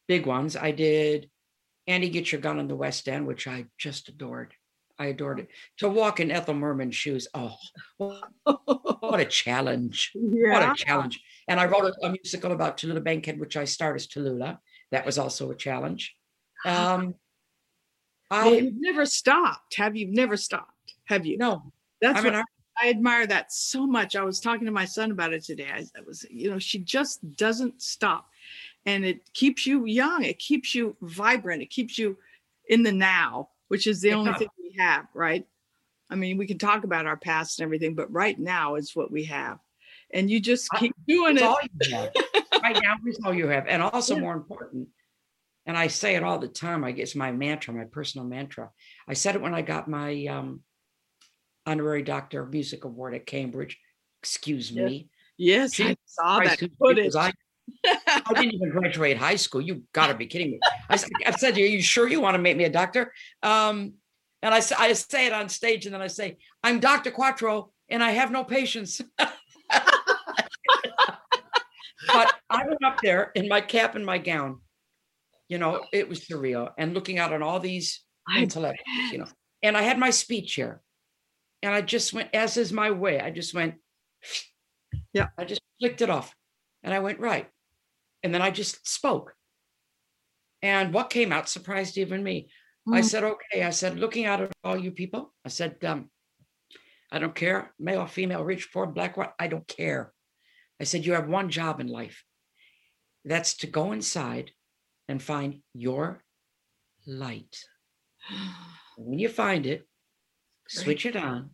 [0.08, 0.56] big ones.
[0.56, 1.30] I did
[1.86, 4.54] Annie Get Your Gun on the West End, which I just adored.
[4.98, 5.48] I adored it.
[5.78, 7.26] To walk in Ethel Merman's shoes.
[7.34, 7.56] Oh,
[7.96, 10.12] what a challenge.
[10.14, 11.20] What a challenge.
[11.48, 14.58] And I wrote a, a musical about Tallulah Bankhead, which I starred as Tallulah.
[14.92, 16.14] That was also a challenge.
[16.66, 17.14] Um,
[18.30, 19.74] Well, I you've never stopped.
[19.76, 20.94] Have you never stopped?
[21.04, 21.36] Have you?
[21.36, 22.44] no, That's I mean, what
[22.82, 24.16] I admire that so much.
[24.16, 25.68] I was talking to my son about it today.
[25.70, 28.28] I, I was, you know, she just doesn't stop.
[28.86, 30.24] And it keeps you young.
[30.24, 31.62] It keeps you vibrant.
[31.62, 32.16] It keeps you
[32.68, 35.46] in the now, which is the only thing we have, right?
[36.10, 39.10] I mean, we can talk about our past and everything, but right now is what
[39.10, 39.58] we have.
[40.12, 41.46] And you just keep doing It's it.
[41.46, 42.10] all you have.
[42.62, 43.66] right now is all you have.
[43.66, 44.20] And also Yeah.
[44.20, 44.88] more important,
[45.66, 48.70] and I say it all the time, I guess my mantra, my personal mantra.
[49.08, 50.62] I said it when I got my um,
[51.66, 53.80] honorary doctor of music award at Cambridge.
[54.22, 54.84] Excuse Yeah.
[54.84, 55.08] me.
[55.36, 57.14] Yes, I saw Christ, that footage.
[57.16, 57.32] I,
[57.86, 59.60] I didn't even graduate high school.
[59.60, 60.60] You got to be kidding me.
[60.88, 63.12] I said, "Are you sure you want to make me a doctor?"
[63.42, 63.94] Um,
[64.42, 68.10] and I say it on stage, and then I say, "I'm Doctor Quatro, and I
[68.12, 69.32] have no patience." but
[72.50, 74.60] I went up there in my cap and my gown.
[75.48, 79.12] You know, it was surreal, and looking out on all these I intellectuals.
[79.12, 79.28] You know,
[79.62, 80.82] and I had my speech here,
[81.62, 83.20] and I just went, as is my way.
[83.20, 83.74] I just went.
[85.12, 85.28] Yeah.
[85.38, 86.34] I just flicked it off,
[86.84, 87.50] and I went right,
[88.22, 89.34] and then I just spoke.
[90.62, 92.48] And what came out surprised even me.
[92.92, 93.04] I Mm.
[93.04, 93.62] said, okay.
[93.62, 96.10] I said, looking out at all you people, I said, um,
[97.10, 100.12] I don't care, male, female, rich, poor, black, white, I don't care.
[100.80, 102.24] I said, you have one job in life.
[103.24, 104.52] That's to go inside
[105.08, 106.22] and find your
[107.06, 107.56] light.
[108.96, 109.88] When you find it,
[110.68, 111.50] switch it on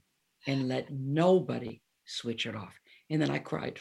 [0.47, 2.80] and let nobody switch it off.
[3.11, 3.81] And then I cried.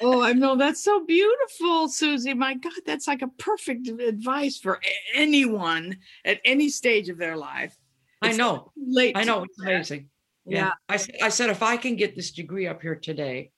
[0.00, 2.34] oh, I know that's so beautiful, Suzi.
[2.34, 4.80] My God, that's like a perfect advice for
[5.14, 7.76] anyone at any stage of their life.
[8.22, 8.72] I know.
[8.76, 9.16] late.
[9.16, 9.44] I know.
[9.44, 10.08] It's amazing.
[10.46, 10.72] Yeah.
[10.88, 13.52] I I said, if I can get this degree up here today,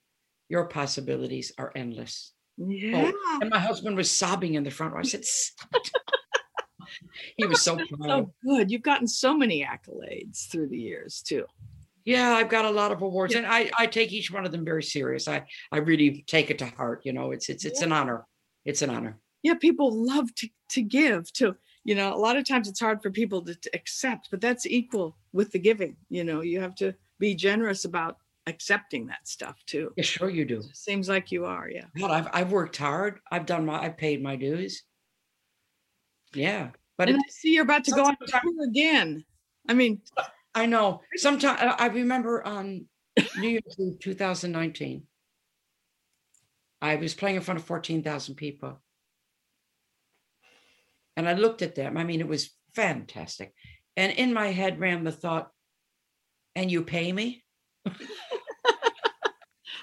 [0.48, 2.32] your possibilities are endless.
[2.60, 3.12] Oh, yeah.
[3.14, 5.00] Oh, and my husband was sobbing in the front row.
[5.00, 5.90] I said, Stop it."
[7.36, 8.08] he was so proud.
[8.08, 8.70] So good.
[8.70, 11.46] You've gotten so many accolades through the years too.
[12.04, 14.64] Yeah, I've got a lot of awards, and I, I take each one of them
[14.64, 15.28] very serious.
[15.28, 17.02] I, I really take it to heart.
[17.04, 18.26] You know, it's it's it's an honor.
[18.64, 19.18] It's an honor.
[19.42, 23.02] Yeah, people love to to give to You know, a lot of times it's hard
[23.02, 25.96] for people to, to accept, but that's equal with the giving.
[26.08, 29.92] You know, you have to be generous about accepting that stuff too.
[29.96, 30.62] Yeah, sure you do.
[30.72, 31.86] Seems like you are, yeah.
[31.98, 33.20] God, I've I've worked hard.
[33.30, 34.84] I've done my I've paid my dues.
[36.34, 39.24] Yeah, but and it, I see you're about to go on tour again.
[39.68, 40.00] I mean,
[40.54, 41.00] I know.
[41.16, 42.86] Sometimes I remember on
[43.38, 45.04] New Year's Eve 2019,
[46.80, 48.80] I was playing in front of 14,000 people.
[51.16, 51.96] And I looked at them.
[51.96, 53.54] I mean, it was fantastic.
[53.96, 55.50] And in my head ran the thought,
[56.54, 57.44] and you pay me?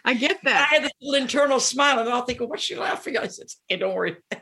[0.05, 0.69] I get that.
[0.71, 3.23] I had this little internal smile, and I'll think, oh, what's she laughing at?
[3.23, 4.17] I said, hey, don't worry.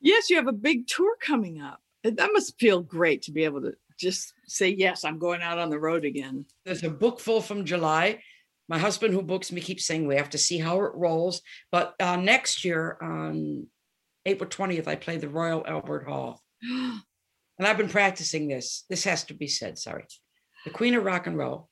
[0.00, 1.80] Yes, you have a big tour coming up.
[2.04, 5.70] That must feel great to be able to just say, yes, I'm going out on
[5.70, 6.44] the road again.
[6.64, 8.20] There's a book full from July.
[8.68, 11.42] My husband, who books me, keeps saying we have to see how it rolls.
[11.72, 13.66] But uh, next year, on
[14.26, 16.42] April 20th, I play the Royal Albert Hall.
[17.56, 18.84] And I've been practicing this.
[18.90, 19.78] This has to be said.
[19.78, 20.04] Sorry.
[20.64, 21.68] The Queen of Rock and Roll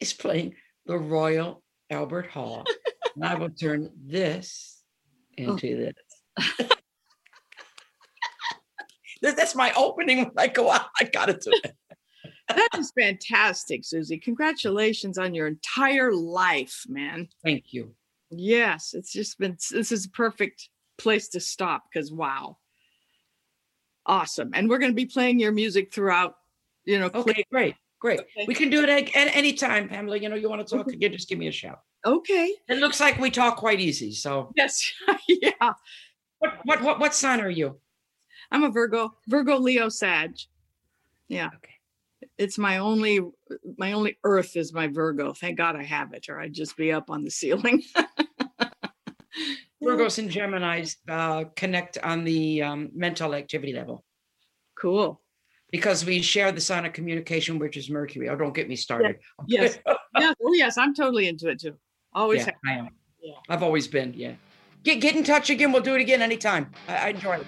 [0.00, 0.54] is playing
[0.86, 2.64] the Royal Albert Hall.
[3.14, 4.82] and I will turn this
[5.36, 5.92] into
[6.38, 6.70] this.
[9.22, 10.86] That- That's my opening when I go out.
[11.00, 11.74] I got to do it.
[12.48, 14.20] that is fantastic, Suzi.
[14.20, 17.28] Congratulations on your entire life, man.
[17.44, 17.94] Thank you.
[18.30, 20.68] Yes, it's just been this is a perfect
[20.98, 22.58] place to stop because wow.
[24.06, 24.50] Awesome.
[24.54, 26.34] And we're going to be playing your music throughout,
[26.84, 27.76] you know, Okay, great.
[28.00, 28.18] Great.
[28.20, 28.46] Okay.
[28.48, 30.16] We can do it at, at any time, Pamela.
[30.16, 31.78] You know, you want to talk again, just give me a shout.
[32.04, 32.52] okay.
[32.68, 34.12] It looks like we talk quite easy.
[34.12, 34.92] So Yes.
[35.28, 35.72] yeah.
[36.40, 37.78] what what what what sign are you?
[38.52, 40.34] I'm a Virgo, Virgo Leo Sag.
[41.26, 41.46] Yeah.
[41.46, 41.72] Okay.
[42.38, 43.20] It's my only
[43.78, 45.32] my only earth is my Virgo.
[45.32, 47.82] Thank God I have it, or I'd just be up on the ceiling.
[49.82, 54.04] Virgos and Geminis uh, connect on the um, mental activity level
[54.78, 55.20] cool.
[55.70, 58.28] because we share the sign of communication, which is Mercury.
[58.28, 59.16] Oh, don't get me started.
[59.46, 59.78] Yes.
[60.18, 60.36] yes.
[60.44, 61.74] Oh yes, I'm totally into it too.
[62.12, 62.54] Always yeah, have.
[62.66, 62.88] I am.
[63.20, 63.34] Yeah.
[63.48, 64.12] I've always been.
[64.14, 64.34] Yeah.
[64.84, 65.72] Get get in touch again.
[65.72, 66.70] We'll do it again anytime.
[66.86, 67.46] I, I enjoy it.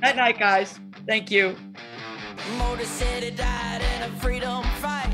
[0.00, 0.78] Night night, guys.
[1.06, 1.56] Thank you.
[2.56, 5.12] Motor City died in a freedom fight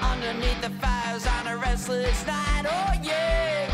[0.00, 2.64] underneath the fires on a restless night.
[2.64, 3.68] Oh yeah,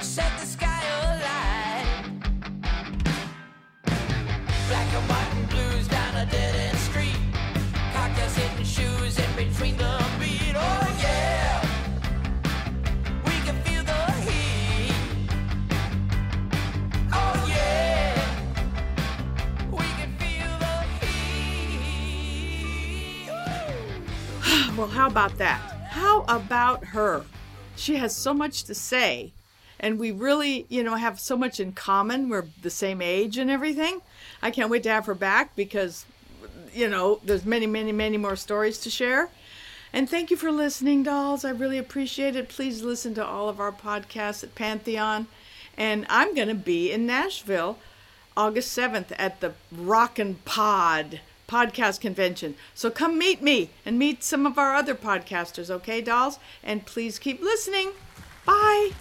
[0.00, 1.86] set the sky alight.
[4.68, 7.16] Black and white and blues down a dead end street.
[7.92, 10.01] Cocktails hitting shoes in between the
[24.82, 25.60] Well, how about that?
[25.90, 27.24] How about her?
[27.76, 29.30] She has so much to say,
[29.78, 32.28] and we really, you know, have so much in common.
[32.28, 34.00] We're the same age and everything.
[34.42, 36.04] I can't wait to have her back because,
[36.74, 39.28] you know, there's many, many, many more stories to share.
[39.92, 41.44] And thank you for listening, dolls.
[41.44, 42.48] I really appreciate it.
[42.48, 45.28] Please listen to all of our podcasts at Pantheon.
[45.76, 47.78] And I'm going to be in Nashville
[48.36, 51.20] August 7th at the Rockin' Pod
[51.52, 52.54] podcast convention.
[52.74, 56.38] So come meet me and meet some of our other podcasters, okay, dolls?
[56.64, 57.92] And please keep listening.
[58.46, 58.92] Bye.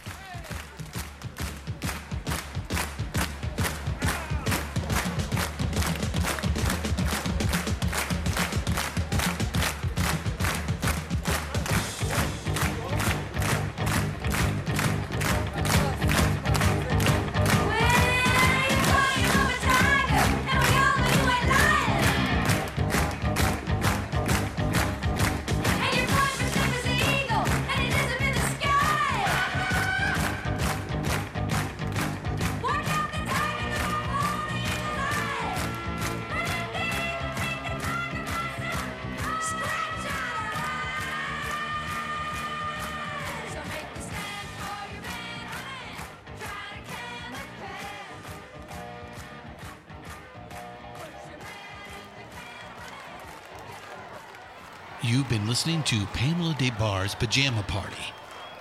[55.12, 58.14] You've been listening to Pamela Des Barres' Pajama Party,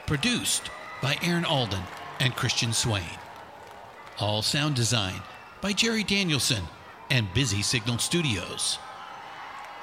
[0.09, 0.69] produced
[1.01, 1.85] by Aaron Alden
[2.19, 3.21] and Christian Swain.
[4.19, 5.23] All sound design
[5.61, 6.65] by Jerry Danielson
[7.09, 8.81] and Busy Signal Studios.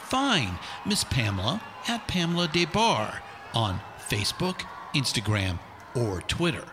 [0.02, 3.22] Find Miss Pamela at Pamela Des Barres
[3.54, 4.60] on Facebook,
[4.94, 5.60] Instagram,
[5.96, 6.66] or Twitter.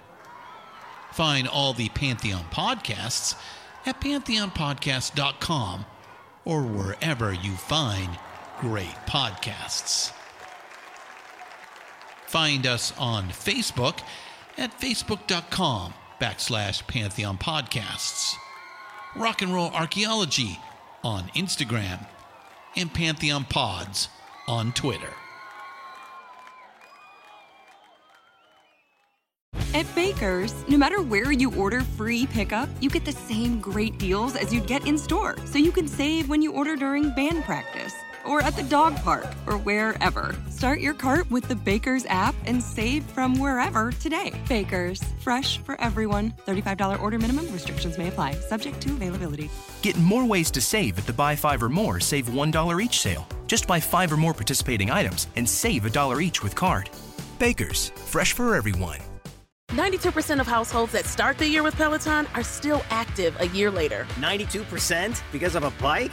[1.13, 3.37] Find all the Pantheon podcasts
[3.87, 5.87] at pantheonpodcast.com
[6.45, 8.19] or wherever you find
[8.65, 10.11] great podcasts.
[12.27, 14.01] Find us on Facebook
[14.57, 18.33] at facebook.com backslash Pantheon Podcasts.
[19.17, 20.59] Rock and Roll Archaeology
[21.03, 22.07] on Instagram
[22.75, 24.09] and Pantheon Pods
[24.49, 25.13] on Twitter.
[29.75, 34.37] At Baker's, no matter where you order free pickup, you get the same great deals
[34.37, 35.37] as you'd get in store.
[35.45, 37.93] So you can save when you order during band practice
[38.27, 40.35] or at the dog park or wherever.
[40.51, 44.33] Start your cart with the Baker's app and save from wherever today.
[44.49, 46.33] Baker's, fresh for everyone.
[46.47, 49.51] $35 order minimum restrictions may apply, subject to availability.
[49.83, 53.27] Get more ways to save at the Buy Five or More Save $1 each sale.
[53.47, 56.91] Just buy five or more participating items and save a dollar each with card.
[57.39, 58.99] Baker's, fresh for everyone.
[59.71, 64.07] 92% of households that start the year with Peloton are still active a year later.
[64.21, 66.13] 92% because of a bike?